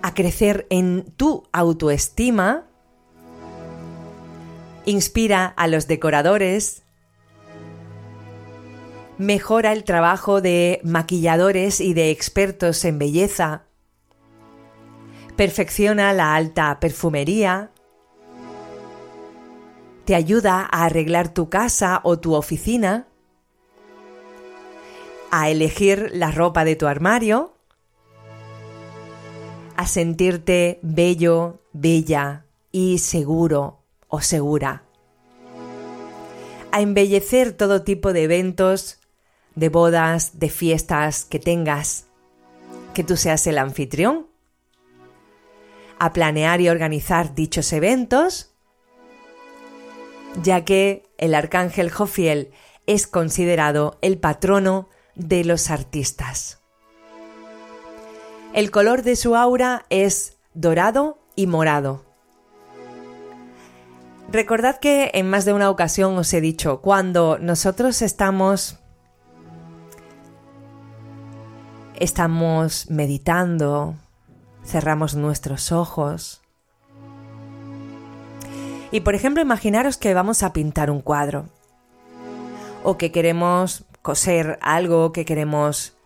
a 0.00 0.14
crecer 0.14 0.68
en 0.70 1.12
tu 1.16 1.48
autoestima, 1.50 2.66
inspira 4.84 5.46
a 5.46 5.66
los 5.66 5.88
decoradores, 5.88 6.83
mejora 9.18 9.72
el 9.72 9.84
trabajo 9.84 10.40
de 10.40 10.80
maquilladores 10.82 11.80
y 11.80 11.94
de 11.94 12.10
expertos 12.10 12.84
en 12.84 12.98
belleza, 12.98 13.64
perfecciona 15.36 16.12
la 16.12 16.34
alta 16.34 16.78
perfumería, 16.80 17.70
te 20.04 20.14
ayuda 20.14 20.68
a 20.70 20.84
arreglar 20.84 21.32
tu 21.32 21.48
casa 21.48 22.00
o 22.04 22.18
tu 22.18 22.34
oficina, 22.34 23.06
a 25.30 25.48
elegir 25.48 26.10
la 26.12 26.30
ropa 26.30 26.64
de 26.64 26.76
tu 26.76 26.86
armario, 26.86 27.54
a 29.76 29.86
sentirte 29.86 30.78
bello, 30.82 31.60
bella 31.72 32.44
y 32.70 32.98
seguro 32.98 33.80
o 34.08 34.20
segura, 34.20 34.84
a 36.70 36.80
embellecer 36.80 37.52
todo 37.52 37.82
tipo 37.82 38.12
de 38.12 38.24
eventos 38.24 39.00
de 39.54 39.68
bodas, 39.68 40.38
de 40.38 40.48
fiestas 40.48 41.24
que 41.24 41.38
tengas, 41.38 42.06
que 42.92 43.04
tú 43.04 43.16
seas 43.16 43.46
el 43.46 43.58
anfitrión, 43.58 44.26
a 45.98 46.12
planear 46.12 46.60
y 46.60 46.68
organizar 46.68 47.34
dichos 47.34 47.72
eventos, 47.72 48.54
ya 50.42 50.64
que 50.64 51.08
el 51.18 51.34
arcángel 51.34 51.90
Jofiel 51.90 52.50
es 52.86 53.06
considerado 53.06 53.98
el 54.02 54.18
patrono 54.18 54.88
de 55.14 55.44
los 55.44 55.70
artistas. 55.70 56.60
El 58.52 58.70
color 58.70 59.02
de 59.02 59.16
su 59.16 59.36
aura 59.36 59.86
es 59.90 60.36
dorado 60.54 61.18
y 61.34 61.46
morado. 61.46 62.04
Recordad 64.30 64.78
que 64.78 65.10
en 65.14 65.28
más 65.28 65.44
de 65.44 65.52
una 65.52 65.70
ocasión 65.70 66.16
os 66.18 66.32
he 66.32 66.40
dicho, 66.40 66.80
cuando 66.80 67.38
nosotros 67.38 68.02
estamos 68.02 68.78
estamos 71.96 72.90
meditando, 72.90 73.94
cerramos 74.64 75.14
nuestros 75.14 75.72
ojos. 75.72 76.42
Y 78.90 79.00
por 79.00 79.14
ejemplo, 79.14 79.42
imaginaros 79.42 79.96
que 79.96 80.14
vamos 80.14 80.42
a 80.42 80.52
pintar 80.52 80.90
un 80.90 81.00
cuadro 81.00 81.48
o 82.82 82.96
que 82.96 83.10
queremos 83.10 83.84
coser 84.02 84.58
algo, 84.60 85.12
que 85.12 85.24
queremos 85.24 85.96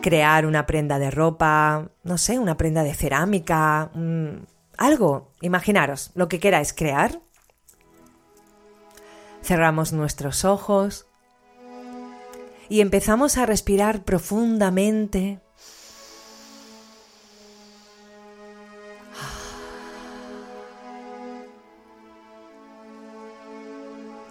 crear 0.00 0.46
una 0.46 0.66
prenda 0.66 0.98
de 0.98 1.10
ropa, 1.10 1.90
no 2.02 2.18
sé, 2.18 2.38
una 2.38 2.56
prenda 2.56 2.82
de 2.82 2.94
cerámica, 2.94 3.90
algo, 4.78 5.32
imaginaros, 5.40 6.10
lo 6.14 6.28
que 6.28 6.40
queráis 6.40 6.72
crear. 6.72 7.20
Cerramos 9.42 9.92
nuestros 9.92 10.44
ojos 10.44 11.06
y 12.68 12.80
empezamos 12.80 13.38
a 13.38 13.46
respirar 13.46 14.04
profundamente. 14.04 15.40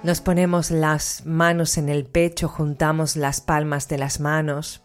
Nos 0.04 0.20
ponemos 0.20 0.72
las 0.72 1.28
manos 1.28 1.78
en 1.78 1.88
el 1.88 2.06
pecho, 2.06 2.48
juntamos 2.48 3.16
las 3.16 3.40
palmas 3.40 3.88
de 3.88 4.00
las 4.00 4.20
manos. 4.20 4.84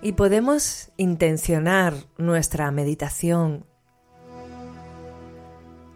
Y 0.00 0.12
podemos 0.12 0.92
intencionar 0.96 1.94
nuestra 2.16 2.70
meditación 2.70 3.66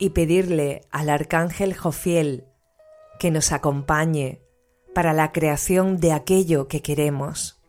y 0.04 0.10
pedirle 0.10 0.82
al 0.90 1.08
arcángel 1.08 1.74
Jofiel 1.74 2.44
que 3.18 3.30
nos 3.30 3.52
acompañe 3.52 4.42
para 4.94 5.14
la 5.14 5.32
creación 5.32 5.98
de 5.98 6.12
aquello 6.12 6.68
que 6.68 6.82
queremos. 6.82 7.62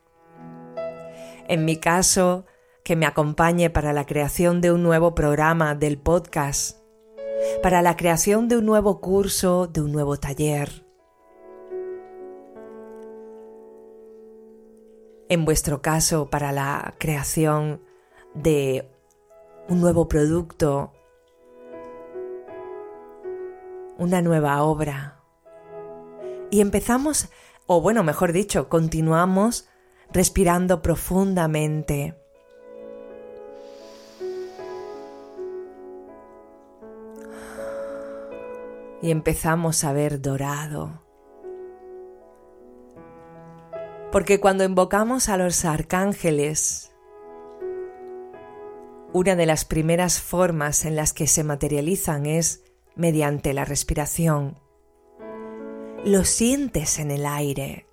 En 1.47 1.63
mi 1.63 1.77
caso, 1.77 2.45
que 2.83 2.97
me 2.97 3.05
acompañe 3.05 3.69
para 3.69 3.93
la 3.93 4.05
creación 4.05 4.59
de 4.59 4.73
un 4.73 4.83
nuevo 4.83 5.15
programa 5.15 5.75
del 5.75 5.97
podcast, 5.97 6.79
para 7.63 7.81
la 7.81 7.95
creación 7.95 8.49
de 8.49 8.57
un 8.57 8.65
nuevo 8.65 8.99
curso, 8.99 9.67
de 9.67 9.79
un 9.79 9.93
nuevo 9.93 10.17
taller. 10.17 10.85
En 15.29 15.45
vuestro 15.45 15.81
caso, 15.81 16.29
para 16.29 16.51
la 16.51 16.95
creación 16.97 17.81
de 18.33 18.91
un 19.69 19.79
nuevo 19.79 20.09
producto 20.09 20.91
una 23.97 24.21
nueva 24.21 24.61
obra 24.63 25.15
y 26.55 26.61
empezamos, 26.61 27.29
o 27.67 27.81
bueno, 27.81 28.03
mejor 28.03 28.31
dicho, 28.31 28.69
continuamos 28.69 29.67
respirando 30.11 30.81
profundamente. 30.81 32.17
Y 39.01 39.11
empezamos 39.11 39.83
a 39.83 39.93
ver 39.93 40.21
dorado. 40.21 41.03
Porque 44.11 44.39
cuando 44.39 44.63
invocamos 44.63 45.27
a 45.27 45.35
los 45.35 45.65
arcángeles, 45.65 46.95
una 49.11 49.35
de 49.35 49.45
las 49.45 49.65
primeras 49.65 50.21
formas 50.21 50.85
en 50.85 50.95
las 50.95 51.11
que 51.11 51.27
se 51.27 51.43
materializan 51.43 52.25
es 52.25 52.64
mediante 52.95 53.53
la 53.53 53.65
respiración. 53.65 54.59
Lo 56.03 56.23
sientes 56.23 56.99
en 56.99 57.11
el 57.11 57.25
aire. 57.25 57.87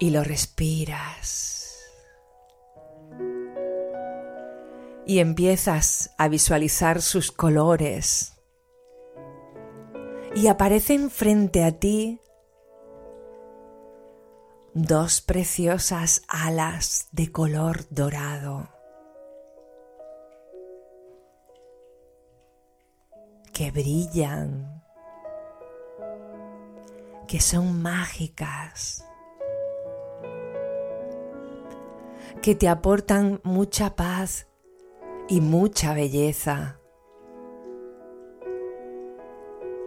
Y 0.00 0.10
lo 0.10 0.22
respiras. 0.22 1.48
y 5.08 5.20
empiezas 5.20 6.10
a 6.18 6.28
visualizar 6.28 7.00
sus 7.00 7.32
colores 7.32 8.34
y 10.34 10.48
aparecen 10.48 11.10
frente 11.10 11.64
a 11.64 11.72
ti 11.72 12.20
dos 14.78 15.20
preciosas 15.20 16.22
alas 16.28 17.08
de 17.10 17.32
color 17.32 17.88
dorado. 17.90 18.68
Que 23.52 23.72
brillan, 23.72 24.84
que 27.26 27.40
son 27.40 27.82
mágicas, 27.82 29.04
que 32.40 32.54
te 32.54 32.68
aportan 32.68 33.40
mucha 33.42 33.96
paz 33.96 34.46
y 35.28 35.40
mucha 35.40 35.92
belleza. 35.92 36.78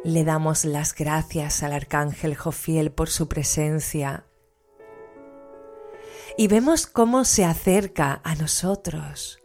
Le 0.04 0.26
damos 0.26 0.66
las 0.66 0.94
gracias 0.94 1.64
al 1.64 1.72
arcángel 1.72 2.36
Jofiel 2.36 2.92
por 2.92 3.08
su 3.08 3.30
presencia 3.30 4.26
y 6.38 6.48
vemos 6.48 6.88
cómo 6.88 7.26
se 7.26 7.46
acerca 7.46 8.22
a 8.24 8.36
nosotros, 8.36 9.40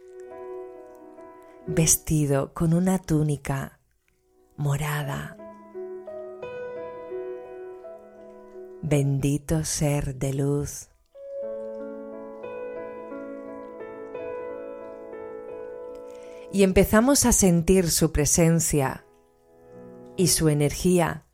vestido 1.65 2.53
con 2.53 2.73
una 2.73 2.99
túnica 2.99 3.79
morada. 4.55 5.37
Bendito 8.81 9.63
ser 9.65 10.15
de 10.15 10.33
luz. 10.33 10.89
y 16.51 16.63
empezamos 16.63 17.25
a 17.25 17.31
sentir 17.31 17.89
su 17.89 18.11
presencia 18.11 19.05
y 20.15 20.27
su 20.27 20.49
energía, 20.49 21.25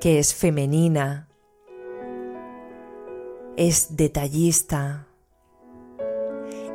que 0.00 0.18
es 0.18 0.34
femenina, 0.34 1.28
es 3.56 3.96
detallista, 3.96 5.06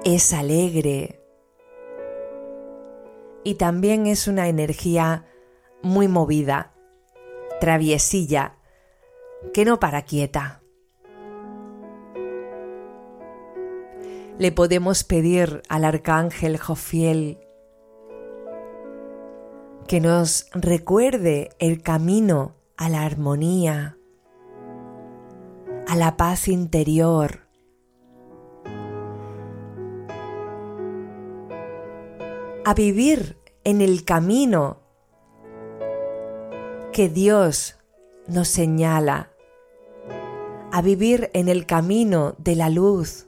es 0.04 0.34
alegre 0.34 1.22
y 3.44 3.56
también 3.56 4.08
es 4.08 4.28
una 4.28 4.48
energía 4.48 5.26
muy 5.82 6.08
movida, 6.08 6.74
traviesilla, 7.60 8.58
que 9.54 9.66
no 9.66 9.80
para 9.80 10.04
quieta. 10.04 10.62
le 14.38 14.52
podemos 14.52 15.04
pedir 15.04 15.64
al 15.68 15.84
arcángel 15.84 16.58
Jofiel 16.58 17.40
que 19.88 20.00
nos 20.00 20.48
recuerde 20.54 21.50
el 21.60 21.82
camino 21.82 22.56
a 22.76 22.90
la 22.90 23.04
armonía, 23.04 23.97
a 25.88 25.96
la 25.96 26.18
paz 26.18 26.48
interior, 26.48 27.48
a 32.66 32.74
vivir 32.76 33.38
en 33.64 33.82
el 33.82 34.04
camino 34.04 34.82
que 36.92 37.10
Dios 37.10 37.78
nos 38.28 38.48
señala, 38.50 39.32
a 40.72 40.82
vivir 40.82 41.32
en 41.34 41.48
el 41.48 41.66
camino 41.66 42.36
de 42.38 42.56
la 42.56 42.70
luz, 42.70 43.28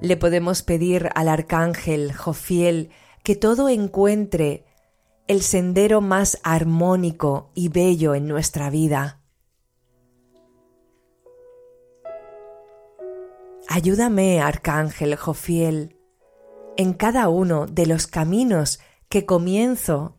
Le 0.00 0.16
podemos 0.16 0.62
pedir 0.62 1.10
al 1.16 1.28
arcángel 1.28 2.12
Jofiel 2.12 2.90
que 3.24 3.34
todo 3.34 3.68
encuentre 3.68 4.64
el 5.28 5.42
sendero 5.42 6.00
más 6.00 6.40
armónico 6.42 7.50
y 7.54 7.68
bello 7.68 8.14
en 8.14 8.26
nuestra 8.26 8.70
vida. 8.70 9.20
Ayúdame, 13.68 14.40
arcángel 14.40 15.14
Jofiel, 15.16 15.96
en 16.76 16.94
cada 16.94 17.28
uno 17.28 17.66
de 17.66 17.86
los 17.86 18.06
caminos 18.06 18.80
que 19.08 19.26
comienzo 19.26 20.16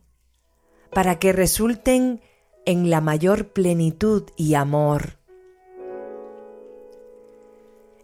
para 0.92 1.20
que 1.20 1.34
resulten 1.34 2.22
en 2.66 2.90
la 2.90 3.02
mayor 3.02 3.50
plenitud 3.50 4.24
y 4.38 4.54
amor 4.54 5.20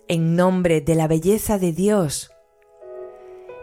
en 0.08 0.36
nombre 0.36 0.82
de 0.82 0.96
la 0.96 1.08
belleza 1.08 1.58
de 1.58 1.72
Dios, 1.72 2.32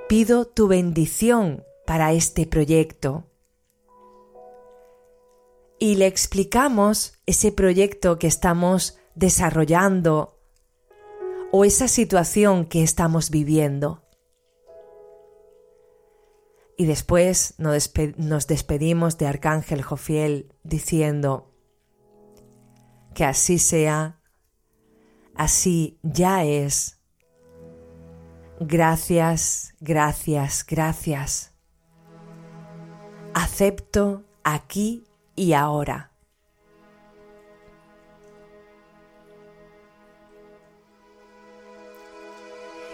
pido 0.08 0.44
tu 0.44 0.66
bendición 0.66 1.64
para 1.86 2.12
este 2.12 2.46
proyecto. 2.46 3.24
Y 5.82 5.96
le 5.96 6.06
explicamos 6.06 7.18
ese 7.26 7.50
proyecto 7.50 8.16
que 8.16 8.28
estamos 8.28 9.00
desarrollando 9.16 10.38
o 11.50 11.64
esa 11.64 11.88
situación 11.88 12.66
que 12.66 12.84
estamos 12.84 13.30
viviendo. 13.30 14.06
Y 16.78 16.86
después 16.86 17.56
nos 17.58 18.46
despedimos 18.46 19.18
de 19.18 19.26
Arcángel 19.26 19.82
Jofiel 19.82 20.54
diciendo, 20.62 21.52
que 23.12 23.24
así 23.24 23.58
sea 23.58 24.20
así 25.34 25.98
ya 26.04 26.44
es. 26.44 27.00
Gracias, 28.60 29.74
gracias, 29.80 30.64
gracias. 30.64 31.56
Acepto 33.34 34.22
aquí 34.44 35.08
y 35.36 35.52
ahora. 35.52 36.12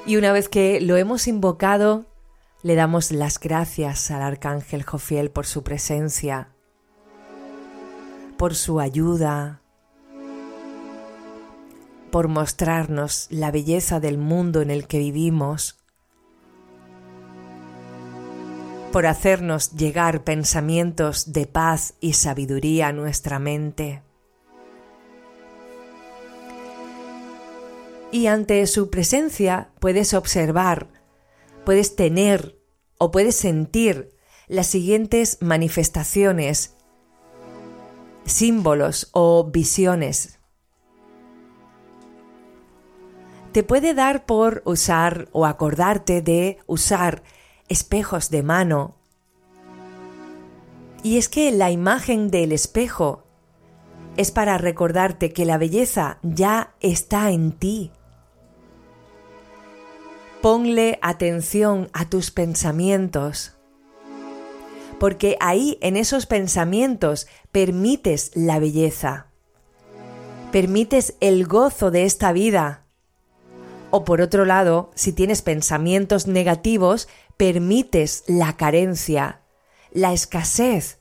Y 0.06 0.16
una 0.16 0.32
vez 0.32 0.48
que 0.48 0.80
lo 0.80 0.96
hemos 0.96 1.28
invocado, 1.28 2.06
le 2.62 2.74
damos 2.74 3.12
las 3.12 3.38
gracias 3.38 4.10
al 4.10 4.22
arcángel 4.22 4.82
Jofiel 4.82 5.30
por 5.30 5.44
su 5.44 5.62
presencia, 5.62 6.48
por 8.38 8.54
su 8.54 8.80
ayuda, 8.80 9.60
por 12.10 12.28
mostrarnos 12.28 13.26
la 13.30 13.50
belleza 13.50 14.00
del 14.00 14.18
mundo 14.18 14.62
en 14.62 14.70
el 14.70 14.86
que 14.86 14.98
vivimos, 14.98 15.77
por 18.92 19.06
hacernos 19.06 19.72
llegar 19.72 20.24
pensamientos 20.24 21.32
de 21.32 21.46
paz 21.46 21.94
y 22.00 22.14
sabiduría 22.14 22.88
a 22.88 22.92
nuestra 22.92 23.38
mente. 23.38 24.02
Y 28.10 28.26
ante 28.26 28.66
su 28.66 28.88
presencia 28.88 29.70
puedes 29.80 30.14
observar, 30.14 30.88
puedes 31.64 31.94
tener 31.96 32.58
o 32.98 33.10
puedes 33.10 33.36
sentir 33.36 34.14
las 34.46 34.66
siguientes 34.66 35.38
manifestaciones, 35.40 36.74
símbolos 38.24 39.10
o 39.12 39.50
visiones 39.50 40.38
te 43.52 43.62
puede 43.62 43.94
dar 43.94 44.26
por 44.26 44.62
usar 44.66 45.28
o 45.32 45.46
acordarte 45.46 46.22
de 46.22 46.58
usar 46.66 47.22
espejos 47.68 48.30
de 48.30 48.42
mano. 48.42 48.96
Y 51.02 51.18
es 51.18 51.28
que 51.28 51.50
la 51.52 51.70
imagen 51.70 52.30
del 52.30 52.52
espejo 52.52 53.24
es 54.16 54.32
para 54.32 54.58
recordarte 54.58 55.32
que 55.32 55.44
la 55.44 55.58
belleza 55.58 56.18
ya 56.22 56.74
está 56.80 57.30
en 57.30 57.52
ti. 57.52 57.92
Ponle 60.42 60.98
atención 61.02 61.88
a 61.92 62.08
tus 62.08 62.30
pensamientos, 62.30 63.54
porque 64.98 65.36
ahí 65.40 65.78
en 65.80 65.96
esos 65.96 66.26
pensamientos 66.26 67.28
permites 67.52 68.32
la 68.34 68.58
belleza, 68.58 69.28
permites 70.50 71.14
el 71.20 71.46
gozo 71.46 71.90
de 71.90 72.04
esta 72.04 72.32
vida. 72.32 72.84
O 73.90 74.04
por 74.04 74.20
otro 74.20 74.44
lado, 74.44 74.90
si 74.94 75.12
tienes 75.12 75.42
pensamientos 75.42 76.26
negativos, 76.26 77.08
permites 77.38 78.24
la 78.26 78.56
carencia, 78.56 79.42
la 79.92 80.12
escasez 80.12 81.00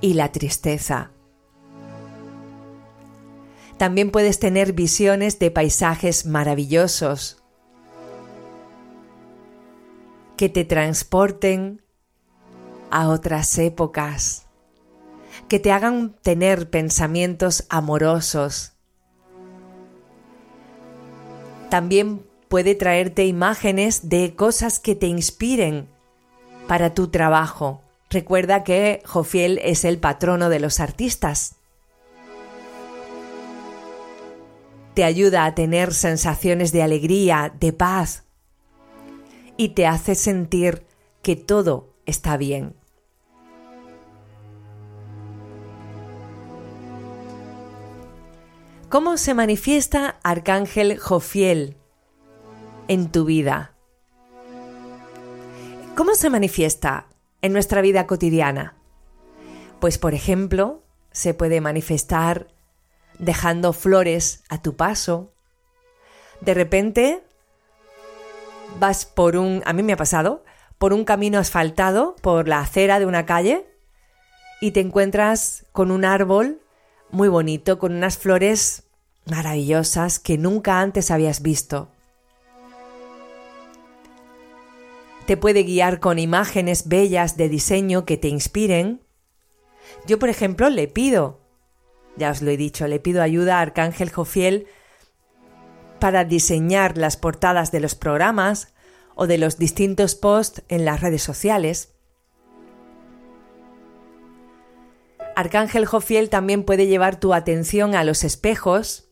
y 0.00 0.14
la 0.14 0.30
tristeza. 0.30 1.10
También 3.78 4.12
puedes 4.12 4.38
tener 4.38 4.74
visiones 4.74 5.38
de 5.38 5.50
paisajes 5.50 6.26
maravillosos 6.26 7.42
que 10.36 10.48
te 10.48 10.64
transporten 10.64 11.82
a 12.90 13.08
otras 13.08 13.58
épocas, 13.58 14.46
que 15.48 15.58
te 15.58 15.72
hagan 15.72 16.14
tener 16.22 16.70
pensamientos 16.70 17.64
amorosos. 17.70 18.76
También 21.70 22.26
puede 22.54 22.76
traerte 22.76 23.26
imágenes 23.26 24.08
de 24.08 24.36
cosas 24.36 24.78
que 24.78 24.94
te 24.94 25.08
inspiren 25.08 25.88
para 26.68 26.94
tu 26.94 27.08
trabajo. 27.08 27.82
Recuerda 28.10 28.62
que 28.62 29.02
Jofiel 29.04 29.58
es 29.64 29.84
el 29.84 29.98
patrono 29.98 30.48
de 30.48 30.60
los 30.60 30.78
artistas. 30.78 31.56
Te 34.94 35.02
ayuda 35.02 35.46
a 35.46 35.56
tener 35.56 35.92
sensaciones 35.92 36.70
de 36.70 36.84
alegría, 36.84 37.52
de 37.58 37.72
paz 37.72 38.22
y 39.56 39.70
te 39.70 39.88
hace 39.88 40.14
sentir 40.14 40.86
que 41.22 41.34
todo 41.34 41.92
está 42.06 42.36
bien. 42.36 42.76
¿Cómo 48.88 49.16
se 49.16 49.34
manifiesta 49.34 50.20
Arcángel 50.22 51.00
Jofiel 51.00 51.78
en 52.88 53.10
tu 53.10 53.24
vida? 53.24 53.72
¿Cómo 55.96 56.14
se 56.14 56.30
manifiesta 56.30 57.06
en 57.40 57.52
nuestra 57.52 57.80
vida 57.80 58.06
cotidiana? 58.06 58.74
Pues 59.80 59.98
por 59.98 60.14
ejemplo, 60.14 60.82
se 61.12 61.34
puede 61.34 61.60
manifestar 61.60 62.48
dejando 63.18 63.72
flores 63.72 64.42
a 64.48 64.60
tu 64.60 64.76
paso. 64.76 65.32
De 66.40 66.54
repente 66.54 67.22
vas 68.80 69.04
por 69.04 69.36
un, 69.36 69.62
a 69.64 69.72
mí 69.72 69.82
me 69.82 69.92
ha 69.92 69.96
pasado, 69.96 70.44
por 70.78 70.92
un 70.92 71.04
camino 71.04 71.38
asfaltado, 71.38 72.16
por 72.20 72.48
la 72.48 72.60
acera 72.60 72.98
de 72.98 73.06
una 73.06 73.24
calle, 73.24 73.66
y 74.60 74.72
te 74.72 74.80
encuentras 74.80 75.66
con 75.72 75.90
un 75.90 76.04
árbol 76.04 76.60
muy 77.10 77.28
bonito, 77.28 77.78
con 77.78 77.94
unas 77.94 78.18
flores 78.18 78.84
maravillosas 79.26 80.18
que 80.18 80.38
nunca 80.38 80.80
antes 80.80 81.10
habías 81.10 81.40
visto. 81.42 81.93
Te 85.26 85.36
puede 85.36 85.62
guiar 85.62 86.00
con 86.00 86.18
imágenes 86.18 86.88
bellas 86.88 87.36
de 87.36 87.48
diseño 87.48 88.04
que 88.04 88.16
te 88.16 88.28
inspiren. 88.28 89.00
Yo, 90.06 90.18
por 90.18 90.28
ejemplo, 90.28 90.68
le 90.68 90.88
pido, 90.88 91.40
ya 92.16 92.30
os 92.30 92.42
lo 92.42 92.50
he 92.50 92.56
dicho, 92.56 92.86
le 92.86 93.00
pido 93.00 93.22
ayuda 93.22 93.58
a 93.58 93.62
Arcángel 93.62 94.10
Jofiel 94.10 94.66
para 95.98 96.24
diseñar 96.24 96.98
las 96.98 97.16
portadas 97.16 97.72
de 97.72 97.80
los 97.80 97.94
programas 97.94 98.74
o 99.14 99.26
de 99.26 99.38
los 99.38 99.58
distintos 99.58 100.14
posts 100.14 100.62
en 100.68 100.84
las 100.84 101.00
redes 101.00 101.22
sociales. 101.22 101.94
Arcángel 105.36 105.86
Jofiel 105.86 106.28
también 106.28 106.64
puede 106.64 106.86
llevar 106.86 107.18
tu 107.18 107.34
atención 107.34 107.94
a 107.94 108.04
los 108.04 108.24
espejos 108.24 109.04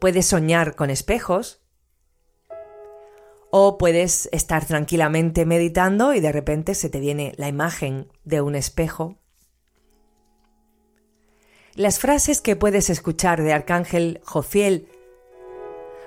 puedes 0.00 0.26
soñar 0.26 0.74
con 0.74 0.90
espejos 0.90 1.59
o 3.50 3.78
puedes 3.78 4.28
estar 4.32 4.64
tranquilamente 4.64 5.44
meditando 5.44 6.14
y 6.14 6.20
de 6.20 6.32
repente 6.32 6.74
se 6.74 6.88
te 6.88 7.00
viene 7.00 7.32
la 7.36 7.48
imagen 7.48 8.08
de 8.24 8.40
un 8.40 8.54
espejo. 8.54 9.18
Las 11.74 11.98
frases 11.98 12.40
que 12.40 12.56
puedes 12.56 12.90
escuchar 12.90 13.42
de 13.42 13.52
Arcángel 13.52 14.20
Jofiel 14.24 14.88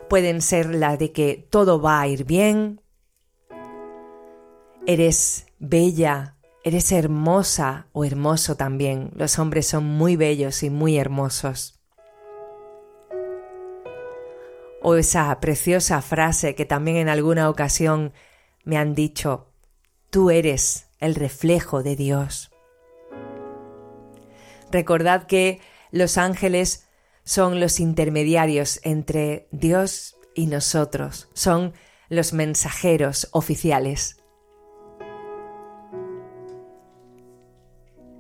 pueden 0.10 0.42
ser 0.42 0.74
la 0.74 0.98
de 0.98 1.12
que 1.12 1.48
todo 1.50 1.82
va 1.82 2.02
a 2.02 2.08
ir 2.08 2.26
bien, 2.26 2.82
eres 4.86 5.48
bella, 5.60 6.38
eres 6.64 6.92
hermosa 6.92 7.88
o 7.94 8.06
hermoso 8.06 8.56
también. 8.56 9.12
Los 9.16 9.40
hombres 9.40 9.68
son 9.68 9.86
muy 9.86 10.16
bellos 10.16 10.64
y 10.64 10.70
muy 10.70 10.98
hermosos. 10.98 11.83
O 14.84 14.96
esa 14.96 15.40
preciosa 15.40 16.02
frase 16.02 16.54
que 16.54 16.66
también 16.66 16.98
en 16.98 17.10
alguna 17.10 17.50
ocasión 17.50 18.14
me 18.64 18.78
han 18.78 18.94
dicho, 18.94 19.52
tú 20.10 20.30
eres 20.30 20.90
el 21.00 21.16
reflejo 21.16 21.82
de 21.82 21.96
Dios. 21.96 22.52
Recordad 24.72 25.26
que 25.26 25.62
los 25.92 26.18
ángeles 26.18 26.88
son 27.24 27.60
los 27.60 27.80
intermediarios 27.80 28.80
entre 28.84 29.48
Dios 29.52 30.18
y 30.36 30.48
nosotros, 30.48 31.30
son 31.34 31.74
los 32.10 32.34
mensajeros 32.34 33.30
oficiales. 33.32 34.18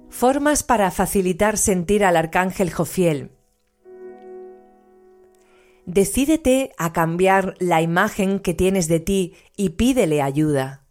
Formas 0.09 0.63
para 0.63 0.91
facilitar 0.91 1.57
sentir 1.57 2.05
al 2.05 2.15
arcángel 2.15 2.71
Jofiel. 2.71 3.32
Decídete 5.85 6.71
a 6.77 6.93
cambiar 6.93 7.55
la 7.59 7.81
imagen 7.81 8.39
que 8.39 8.53
tienes 8.53 8.87
de 8.87 8.99
ti 8.99 9.35
y 9.57 9.69
pídele 9.71 10.21
ayuda. 10.21 10.85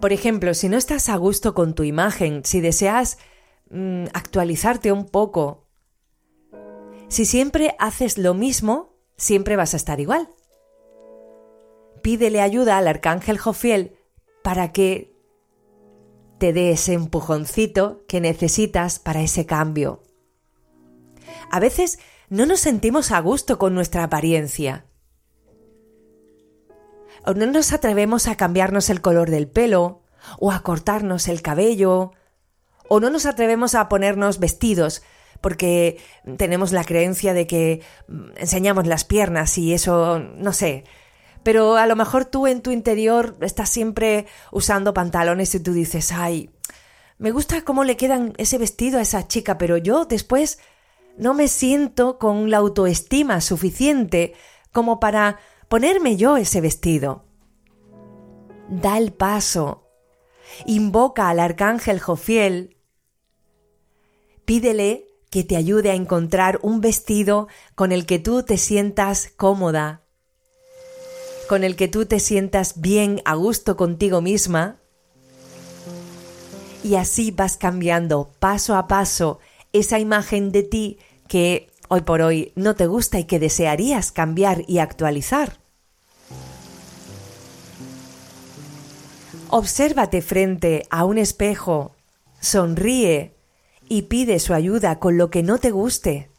Por 0.00 0.12
ejemplo, 0.12 0.54
si 0.54 0.68
no 0.68 0.76
estás 0.76 1.08
a 1.08 1.16
gusto 1.16 1.54
con 1.54 1.74
tu 1.74 1.82
imagen, 1.82 2.44
si 2.44 2.60
deseas 2.60 3.18
mm, 3.70 4.04
actualizarte 4.12 4.92
un 4.92 5.06
poco, 5.06 5.66
si 7.08 7.24
siempre 7.24 7.74
haces 7.78 8.18
lo 8.18 8.34
mismo, 8.34 8.96
siempre 9.16 9.56
vas 9.56 9.74
a 9.74 9.78
estar 9.78 9.98
igual. 9.98 10.28
Pídele 12.02 12.40
ayuda 12.40 12.76
al 12.78 12.86
arcángel 12.86 13.38
Jofiel 13.38 13.96
para 14.44 14.70
que 14.72 15.16
te 16.38 16.52
dé 16.52 16.70
ese 16.70 16.92
empujoncito 16.92 18.04
que 18.06 18.20
necesitas 18.20 18.98
para 18.98 19.22
ese 19.22 19.46
cambio. 19.46 20.02
A 21.50 21.58
veces 21.58 21.98
no 22.30 22.46
nos 22.46 22.60
sentimos 22.60 23.10
a 23.10 23.20
gusto 23.20 23.58
con 23.58 23.74
nuestra 23.74 24.04
apariencia. 24.04 24.84
O 27.24 27.34
no 27.34 27.46
nos 27.46 27.72
atrevemos 27.72 28.28
a 28.28 28.36
cambiarnos 28.36 28.90
el 28.90 29.00
color 29.00 29.30
del 29.30 29.48
pelo, 29.48 30.02
o 30.38 30.52
a 30.52 30.62
cortarnos 30.62 31.28
el 31.28 31.42
cabello, 31.42 32.12
o 32.88 33.00
no 33.00 33.10
nos 33.10 33.26
atrevemos 33.26 33.74
a 33.74 33.88
ponernos 33.88 34.38
vestidos 34.38 35.02
porque 35.40 35.98
tenemos 36.36 36.72
la 36.72 36.84
creencia 36.84 37.32
de 37.32 37.46
que 37.46 37.82
enseñamos 38.36 38.86
las 38.86 39.04
piernas 39.04 39.56
y 39.58 39.72
eso, 39.72 40.18
no 40.18 40.52
sé. 40.52 40.84
Pero 41.42 41.76
a 41.76 41.86
lo 41.86 41.96
mejor 41.96 42.24
tú 42.24 42.46
en 42.46 42.60
tu 42.60 42.72
interior 42.72 43.36
estás 43.40 43.68
siempre 43.68 44.26
usando 44.50 44.94
pantalones 44.94 45.54
y 45.54 45.60
tú 45.60 45.72
dices, 45.72 46.12
ay, 46.12 46.50
me 47.18 47.30
gusta 47.30 47.62
cómo 47.62 47.84
le 47.84 47.96
quedan 47.96 48.32
ese 48.36 48.58
vestido 48.58 48.98
a 48.98 49.02
esa 49.02 49.28
chica, 49.28 49.58
pero 49.58 49.76
yo 49.76 50.04
después 50.04 50.58
no 51.18 51.34
me 51.34 51.48
siento 51.48 52.18
con 52.18 52.50
la 52.50 52.58
autoestima 52.58 53.40
suficiente 53.40 54.34
como 54.72 55.00
para 55.00 55.40
ponerme 55.68 56.16
yo 56.16 56.36
ese 56.36 56.60
vestido. 56.60 57.24
Da 58.68 58.98
el 58.98 59.12
paso. 59.12 59.88
Invoca 60.64 61.28
al 61.28 61.40
arcángel 61.40 62.00
Jofiel. 62.00 62.76
Pídele 64.44 65.06
que 65.30 65.42
te 65.42 65.56
ayude 65.56 65.90
a 65.90 65.94
encontrar 65.94 66.60
un 66.62 66.80
vestido 66.80 67.48
con 67.74 67.92
el 67.92 68.06
que 68.06 68.18
tú 68.18 68.44
te 68.44 68.56
sientas 68.56 69.30
cómoda, 69.36 70.02
con 71.48 71.64
el 71.64 71.76
que 71.76 71.88
tú 71.88 72.06
te 72.06 72.18
sientas 72.18 72.80
bien 72.80 73.20
a 73.24 73.34
gusto 73.34 73.76
contigo 73.76 74.20
misma. 74.22 74.80
Y 76.82 76.94
así 76.94 77.30
vas 77.32 77.56
cambiando 77.56 78.30
paso 78.38 78.76
a 78.76 78.86
paso 78.86 79.40
esa 79.72 79.98
imagen 79.98 80.50
de 80.52 80.62
ti 80.62 80.98
que 81.28 81.70
hoy 81.88 82.00
por 82.00 82.20
hoy 82.20 82.52
no 82.56 82.74
te 82.74 82.86
gusta 82.86 83.18
y 83.18 83.24
que 83.24 83.38
desearías 83.38 84.12
cambiar 84.12 84.64
y 84.66 84.78
actualizar. 84.78 85.58
Obsérvate 89.50 90.20
frente 90.20 90.86
a 90.90 91.04
un 91.04 91.16
espejo, 91.16 91.94
sonríe 92.40 93.34
y 93.88 94.02
pide 94.02 94.38
su 94.40 94.52
ayuda 94.52 94.98
con 94.98 95.16
lo 95.16 95.30
que 95.30 95.42
no 95.42 95.58
te 95.58 95.70
guste 95.70 96.30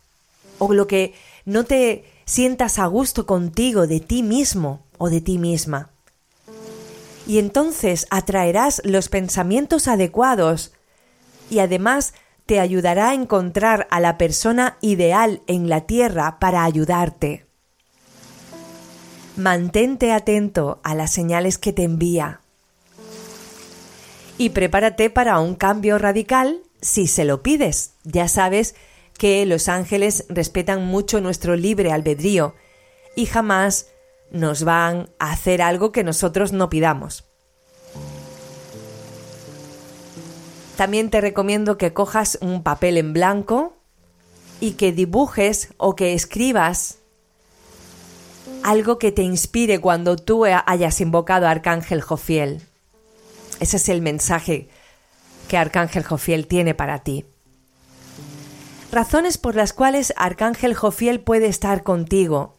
o 0.59 0.73
lo 0.73 0.85
que 0.87 1.13
no 1.45 1.63
te 1.63 2.05
sientas 2.25 2.77
a 2.77 2.85
gusto 2.85 3.25
contigo, 3.25 3.87
de 3.87 3.99
ti 3.99 4.21
mismo 4.21 4.85
o 4.99 5.09
de 5.09 5.21
ti 5.21 5.39
misma. 5.39 5.89
Y 7.25 7.39
entonces 7.39 8.05
atraerás 8.11 8.81
los 8.85 9.09
pensamientos 9.09 9.87
adecuados 9.87 10.73
y 11.49 11.59
además 11.59 12.13
te 12.49 12.59
ayudará 12.59 13.11
a 13.11 13.13
encontrar 13.13 13.87
a 13.91 13.99
la 13.99 14.17
persona 14.17 14.79
ideal 14.81 15.43
en 15.45 15.69
la 15.69 15.81
tierra 15.81 16.39
para 16.39 16.63
ayudarte. 16.63 17.45
Mantente 19.35 20.11
atento 20.11 20.79
a 20.81 20.95
las 20.95 21.11
señales 21.11 21.59
que 21.59 21.73
te 21.73 21.83
envía. 21.83 22.41
Y 24.39 24.49
prepárate 24.49 25.11
para 25.11 25.37
un 25.37 25.53
cambio 25.53 25.99
radical 25.99 26.63
si 26.81 27.05
se 27.05 27.23
lo 27.23 27.43
pides. 27.43 27.93
Ya 28.03 28.27
sabes 28.27 28.73
que 29.15 29.45
los 29.45 29.69
ángeles 29.69 30.25
respetan 30.27 30.83
mucho 30.83 31.21
nuestro 31.21 31.55
libre 31.55 31.91
albedrío 31.91 32.55
y 33.15 33.27
jamás 33.27 33.89
nos 34.31 34.63
van 34.63 35.11
a 35.19 35.33
hacer 35.33 35.61
algo 35.61 35.91
que 35.91 36.03
nosotros 36.03 36.51
no 36.51 36.67
pidamos. 36.67 37.28
También 40.79 41.09
te 41.09 41.19
recomiendo 41.19 41.77
que 41.77 41.91
cojas 41.91 42.37
un 42.39 42.63
papel 42.63 42.95
en 42.95 43.11
blanco 43.11 43.75
y 44.61 44.75
que 44.75 44.93
dibujes 44.93 45.73
o 45.75 45.93
que 45.93 46.13
escribas 46.13 46.99
algo 48.63 48.97
que 48.97 49.11
te 49.11 49.21
inspire 49.21 49.81
cuando 49.81 50.15
tú 50.15 50.45
hayas 50.45 51.01
invocado 51.01 51.47
a 51.47 51.51
Arcángel 51.51 51.99
Jofiel. 51.99 52.61
Ese 53.59 53.75
es 53.75 53.89
el 53.89 54.01
mensaje 54.01 54.69
que 55.49 55.57
Arcángel 55.57 56.05
Jofiel 56.05 56.47
tiene 56.47 56.73
para 56.73 56.99
ti. 56.99 57.25
Razones 58.89 59.37
por 59.37 59.55
las 59.55 59.73
cuales 59.73 60.13
Arcángel 60.15 60.75
Jofiel 60.75 61.19
puede 61.19 61.47
estar 61.47 61.83
contigo. 61.83 62.55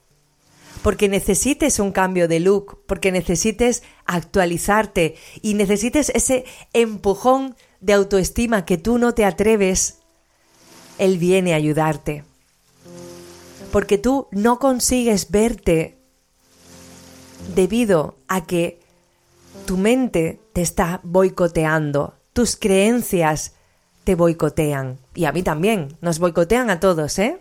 Porque 0.83 1.09
necesites 1.09 1.79
un 1.79 1.91
cambio 1.91 2.29
de 2.29 2.41
look, 2.41 2.83
porque 2.87 3.13
necesites 3.13 3.83
actualizarte 4.05 5.15
y 5.41 5.55
necesites 5.55 6.11
ese 6.15 6.45
empujón 6.75 7.57
de 7.81 7.93
autoestima 7.93 8.65
que 8.65 8.79
tú 8.79 8.99
no 8.99 9.15
te 9.15 9.25
atreves, 9.25 9.99
Él 10.99 11.19
viene 11.19 11.53
a 11.53 11.57
ayudarte. 11.57 12.25
Porque 13.73 13.99
tú 13.99 14.29
no 14.31 14.59
consigues 14.59 15.31
verte 15.31 15.99
debido 17.55 18.17
a 18.29 18.45
que 18.45 18.81
tu 19.67 19.77
mente 19.77 20.41
te 20.53 20.63
está 20.63 21.01
boicoteando, 21.03 22.15
tus 22.33 22.57
creencias 22.57 23.55
te 24.05 24.15
boicotean. 24.15 24.99
Y 25.15 25.25
a 25.25 25.33
mí 25.33 25.43
también, 25.43 25.97
nos 26.01 26.19
boicotean 26.19 26.71
a 26.71 26.81
todos, 26.81 27.19
¿eh? 27.19 27.41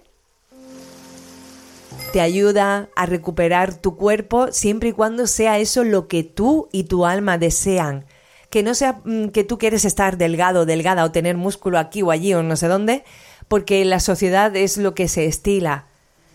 Te 2.13 2.21
ayuda 2.21 2.89
a 2.95 3.05
recuperar 3.05 3.75
tu 3.75 3.95
cuerpo 3.95 4.51
siempre 4.51 4.89
y 4.89 4.93
cuando 4.93 5.27
sea 5.27 5.59
eso 5.59 5.83
lo 5.83 6.07
que 6.07 6.23
tú 6.23 6.67
y 6.71 6.85
tu 6.85 7.05
alma 7.05 7.37
desean. 7.37 8.05
Que 8.49 8.63
no 8.63 8.73
sea 8.73 9.01
mm, 9.03 9.27
que 9.27 9.43
tú 9.43 9.57
quieres 9.57 9.85
estar 9.85 10.17
delgado, 10.17 10.65
delgada 10.65 11.03
o 11.03 11.11
tener 11.11 11.37
músculo 11.37 11.77
aquí 11.77 12.01
o 12.01 12.11
allí 12.11 12.33
o 12.33 12.43
no 12.43 12.55
sé 12.55 12.67
dónde, 12.67 13.03
porque 13.47 13.83
la 13.85 13.99
sociedad 13.99 14.55
es 14.55 14.77
lo 14.77 14.93
que 14.95 15.07
se 15.07 15.25
estila, 15.25 15.87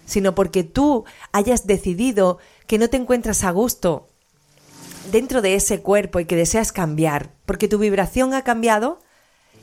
sino 0.06 0.34
porque 0.34 0.64
tú 0.64 1.04
hayas 1.32 1.66
decidido 1.66 2.38
que 2.66 2.78
no 2.78 2.88
te 2.88 2.96
encuentras 2.96 3.44
a 3.44 3.50
gusto 3.50 4.08
dentro 5.10 5.42
de 5.42 5.54
ese 5.54 5.80
cuerpo 5.80 6.20
y 6.20 6.24
que 6.24 6.36
deseas 6.36 6.72
cambiar, 6.72 7.30
porque 7.46 7.68
tu 7.68 7.78
vibración 7.78 8.34
ha 8.34 8.42
cambiado, 8.42 9.00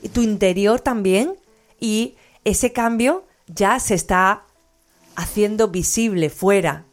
y 0.02 0.08
tu 0.08 0.22
interior 0.22 0.80
también, 0.80 1.34
y 1.78 2.16
ese 2.44 2.72
cambio 2.72 3.24
ya 3.46 3.78
se 3.80 3.94
está 3.94 4.44
haciendo 5.14 5.68
visible 5.68 6.30
fuera. 6.30 6.86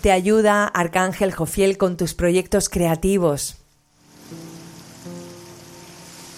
Te 0.00 0.12
ayuda 0.12 0.66
Arcángel 0.66 1.32
Jofiel 1.32 1.78
con 1.78 1.96
tus 1.96 2.14
proyectos 2.14 2.68
creativos. 2.68 3.56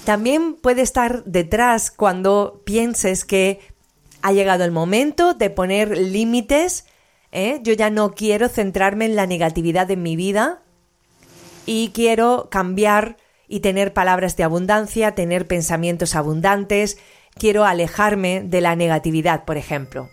También 0.04 0.54
puede 0.54 0.82
estar 0.82 1.24
detrás 1.24 1.90
cuando 1.90 2.62
pienses 2.64 3.24
que 3.24 3.60
ha 4.22 4.32
llegado 4.32 4.64
el 4.64 4.70
momento 4.70 5.34
de 5.34 5.50
poner 5.50 5.96
límites 5.96 6.84
¿eh? 7.32 7.60
Yo 7.62 7.72
ya 7.72 7.90
no 7.90 8.12
quiero 8.12 8.48
centrarme 8.48 9.06
en 9.06 9.16
la 9.16 9.26
negatividad 9.26 9.90
en 9.90 10.02
mi 10.02 10.16
vida 10.16 10.62
y 11.66 11.90
quiero 11.94 12.48
cambiar 12.50 13.16
y 13.48 13.60
tener 13.60 13.92
palabras 13.92 14.36
de 14.36 14.44
abundancia, 14.44 15.14
tener 15.14 15.46
pensamientos 15.46 16.14
abundantes, 16.14 16.98
quiero 17.34 17.64
alejarme 17.64 18.42
de 18.42 18.60
la 18.60 18.76
negatividad, 18.76 19.44
por 19.44 19.56
ejemplo. 19.56 20.08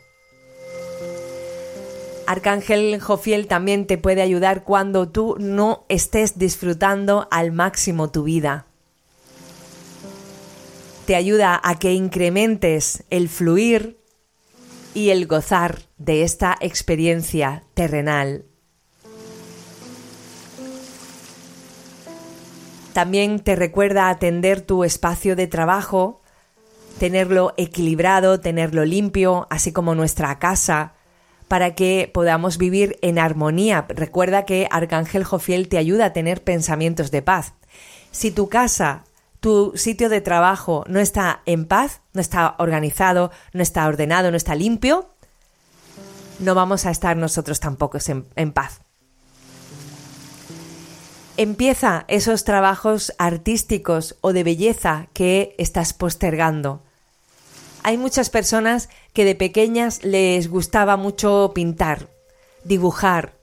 Arcángel 2.28 2.99
Jofiel 3.01 3.47
también 3.47 3.88
te 3.88 3.97
puede 3.97 4.21
ayudar 4.21 4.63
cuando 4.63 5.09
tú 5.09 5.36
no 5.39 5.86
estés 5.89 6.38
disfrutando 6.38 7.28
al 7.32 7.51
máximo 7.51 8.11
tu 8.11 8.23
vida. 8.23 8.67
Te 11.05 11.15
ayuda 11.15 11.59
a 11.63 11.80
que 11.80 11.93
incrementes 11.93 13.03
el 13.09 13.30
fluir, 13.30 13.97
y 14.97 15.11
el 15.11 15.28
gozar 15.28 15.84
de 15.99 16.23
esta 16.23 16.57
experiencia 16.59 17.63
terrenal. 17.75 18.45
También 22.93 23.39
te 23.41 23.55
recuerda 23.55 24.09
atender 24.09 24.61
tu 24.61 24.84
espacio 24.84 25.36
de 25.36 25.45
trabajo, 25.45 26.23
tenerlo 26.97 27.53
equilibrado, 27.57 28.39
tenerlo 28.39 28.86
limpio, 28.86 29.45
así 29.51 29.71
como 29.71 29.93
nuestra 29.93 30.39
casa, 30.39 30.95
para 31.47 31.75
que 31.75 32.09
podamos 32.13 32.57
vivir 32.57 32.97
en 33.01 33.19
armonía. 33.19 33.85
Recuerda 33.89 34.45
que 34.45 34.67
Arcángel 34.71 35.23
Jofiel 35.23 35.67
te 35.67 35.77
ayuda 35.77 36.05
a 36.05 36.13
tener 36.13 36.43
pensamientos 36.43 37.11
de 37.11 37.21
paz. 37.21 37.53
Si 38.11 38.31
tu 38.31 38.49
casa 38.49 39.03
tu 39.39 39.73
sitio 39.75 40.09
de 40.09 40.21
trabajo 40.21 40.83
no 40.87 40.99
está 40.99 41.41
en 41.45 41.65
paz, 41.65 42.01
no 42.13 42.21
está 42.21 42.55
organizado, 42.57 43.31
no 43.53 43.61
está 43.61 43.87
ordenado, 43.87 44.31
no 44.31 44.37
está 44.37 44.55
limpio, 44.55 45.09
no 46.39 46.55
vamos 46.55 46.85
a 46.85 46.91
estar 46.91 47.15
nosotros 47.17 47.59
tampoco 47.59 47.97
en, 48.35 48.51
paz. 48.51 48.81
Empieza 51.37 52.05
esos 52.07 52.43
trabajos 52.43 53.13
artísticos 53.19 54.17
o 54.21 54.33
de 54.33 54.43
belleza 54.43 55.07
que 55.13 55.55
estás 55.57 55.93
postergando. 55.93 56.83
Hay 57.88 57.97
muchas 57.97 58.29
personas 58.29 58.89
que 59.13 59.23
de 59.23 59.33
pequeñas 59.33 60.03
les 60.03 60.49
gustaba 60.49 60.97
mucho 60.97 61.53
pintar, 61.55 62.09
dibujar, 62.65 63.38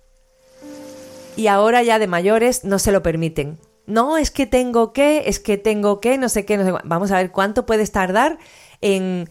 y 1.34 1.46
ahora 1.46 1.82
ya 1.82 1.98
de 1.98 2.06
mayores 2.08 2.62
no 2.62 2.78
se 2.78 2.92
lo 2.92 3.02
permiten. 3.02 3.58
No, 3.86 4.18
es 4.18 4.30
que 4.30 4.44
tengo 4.44 4.92
que, 4.92 5.30
es 5.30 5.40
que 5.40 5.56
tengo 5.56 5.98
que, 5.98 6.18
no 6.18 6.28
sé 6.28 6.44
qué, 6.44 6.58
no 6.58 6.64
sé 6.66 6.72
Vamos 6.84 7.10
a 7.10 7.16
ver 7.16 7.30
cuánto 7.30 7.64
puedes 7.64 7.90
tardar 7.90 8.36
en 8.82 9.30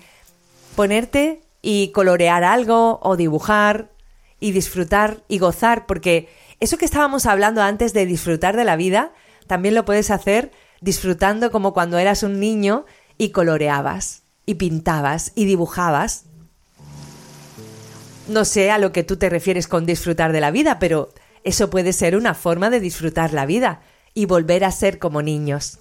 ponerte 0.76 1.44
y 1.62 1.90
colorear 1.90 2.44
algo 2.44 3.00
o 3.04 3.16
dibujar 3.16 3.92
y 4.40 4.52
disfrutar 4.52 5.22
y 5.28 5.38
gozar, 5.38 5.86
porque 5.86 6.28
eso 6.60 6.80
que 6.80 6.86
estábamos 6.86 7.28
hablando 7.28 7.62
antes 7.62 7.94
de 7.94 8.08
disfrutar 8.08 8.58
de 8.58 8.66
la 8.66 8.78
vida, 8.78 9.14
también 9.46 9.76
lo 9.76 9.86
puedes 9.86 10.10
hacer 10.10 10.52
disfrutando 10.82 11.52
como 11.52 11.72
cuando 11.72 12.00
eras 12.00 12.24
un 12.24 12.40
niño 12.40 12.88
y 13.20 13.30
coloreabas 13.30 14.23
y 14.46 14.56
pintabas 14.56 15.32
y 15.36 15.46
dibujabas. 15.46 16.26
No 18.28 18.46
sé 18.46 18.72
a 18.72 18.78
lo 18.78 18.92
que 18.92 19.04
tú 19.04 19.18
te 19.18 19.30
refieres 19.30 19.68
con 19.68 19.86
disfrutar 19.86 20.32
de 20.32 20.42
la 20.42 20.52
vida, 20.52 20.80
pero 20.80 21.14
eso 21.44 21.70
puede 21.70 21.94
ser 21.94 22.16
una 22.16 22.34
forma 22.34 22.70
de 22.70 22.80
disfrutar 22.80 23.34
la 23.34 23.46
vida 23.46 23.82
y 24.14 24.26
volver 24.26 24.64
a 24.64 24.72
ser 24.72 25.00
como 25.00 25.22
niños. 25.22 25.80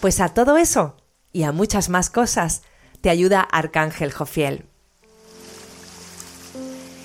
Pues 0.00 0.20
a 0.20 0.28
todo 0.28 0.58
eso 0.58 0.96
y 1.32 1.44
a 1.44 1.52
muchas 1.52 1.88
más 1.88 2.10
cosas 2.10 2.62
te 3.00 3.10
ayuda 3.10 3.40
Arcángel 3.40 4.12
Jofiel. 4.12 4.66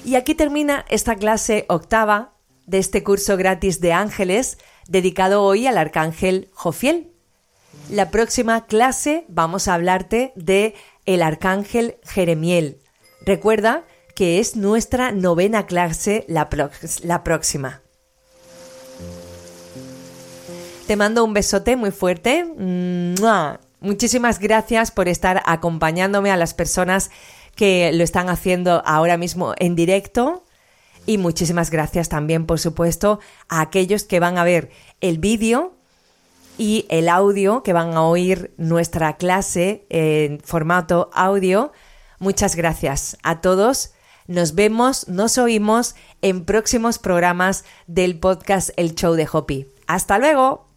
Y 0.05 0.15
aquí 0.15 0.35
termina 0.35 0.85
esta 0.89 1.15
clase 1.15 1.65
octava 1.69 2.33
de 2.65 2.79
este 2.79 3.03
curso 3.03 3.37
gratis 3.37 3.79
de 3.79 3.93
ángeles 3.93 4.57
dedicado 4.87 5.43
hoy 5.43 5.67
al 5.67 5.77
Arcángel 5.77 6.49
Jofiel. 6.53 7.12
La 7.89 8.11
próxima 8.11 8.65
clase 8.65 9.25
vamos 9.27 9.67
a 9.67 9.73
hablarte 9.73 10.33
de 10.35 10.73
el 11.05 11.21
Arcángel 11.21 11.97
Jeremiel. 12.03 12.79
Recuerda 13.25 13.83
que 14.15 14.39
es 14.39 14.55
nuestra 14.55 15.11
novena 15.11 15.65
clase 15.65 16.25
la, 16.27 16.49
la 17.03 17.23
próxima. 17.23 17.81
Te 20.87 20.95
mando 20.95 21.23
un 21.23 21.33
besote 21.33 21.75
muy 21.75 21.91
fuerte. 21.91 22.45
Muchísimas 23.79 24.39
gracias 24.39 24.91
por 24.91 25.07
estar 25.07 25.41
acompañándome 25.45 26.31
a 26.31 26.37
las 26.37 26.53
personas 26.53 27.11
que 27.55 27.91
lo 27.93 28.03
están 28.03 28.29
haciendo 28.29 28.81
ahora 28.85 29.17
mismo 29.17 29.53
en 29.57 29.75
directo. 29.75 30.43
Y 31.05 31.17
muchísimas 31.17 31.69
gracias 31.69 32.07
también, 32.07 32.45
por 32.45 32.59
supuesto, 32.59 33.19
a 33.49 33.61
aquellos 33.61 34.05
que 34.05 34.19
van 34.19 34.37
a 34.37 34.43
ver 34.43 34.69
el 35.01 35.17
vídeo 35.17 35.75
y 36.57 36.85
el 36.89 37.09
audio, 37.09 37.63
que 37.63 37.73
van 37.73 37.93
a 37.95 38.03
oír 38.03 38.53
nuestra 38.57 39.17
clase 39.17 39.85
en 39.89 40.39
formato 40.39 41.09
audio. 41.13 41.71
Muchas 42.19 42.55
gracias 42.55 43.17
a 43.23 43.41
todos. 43.41 43.93
Nos 44.27 44.55
vemos, 44.55 45.07
nos 45.07 45.37
oímos 45.37 45.95
en 46.21 46.45
próximos 46.45 46.99
programas 46.99 47.65
del 47.87 48.19
podcast 48.19 48.69
El 48.77 48.95
Show 48.95 49.15
de 49.15 49.27
Hopi. 49.31 49.67
Hasta 49.87 50.17
luego. 50.17 50.72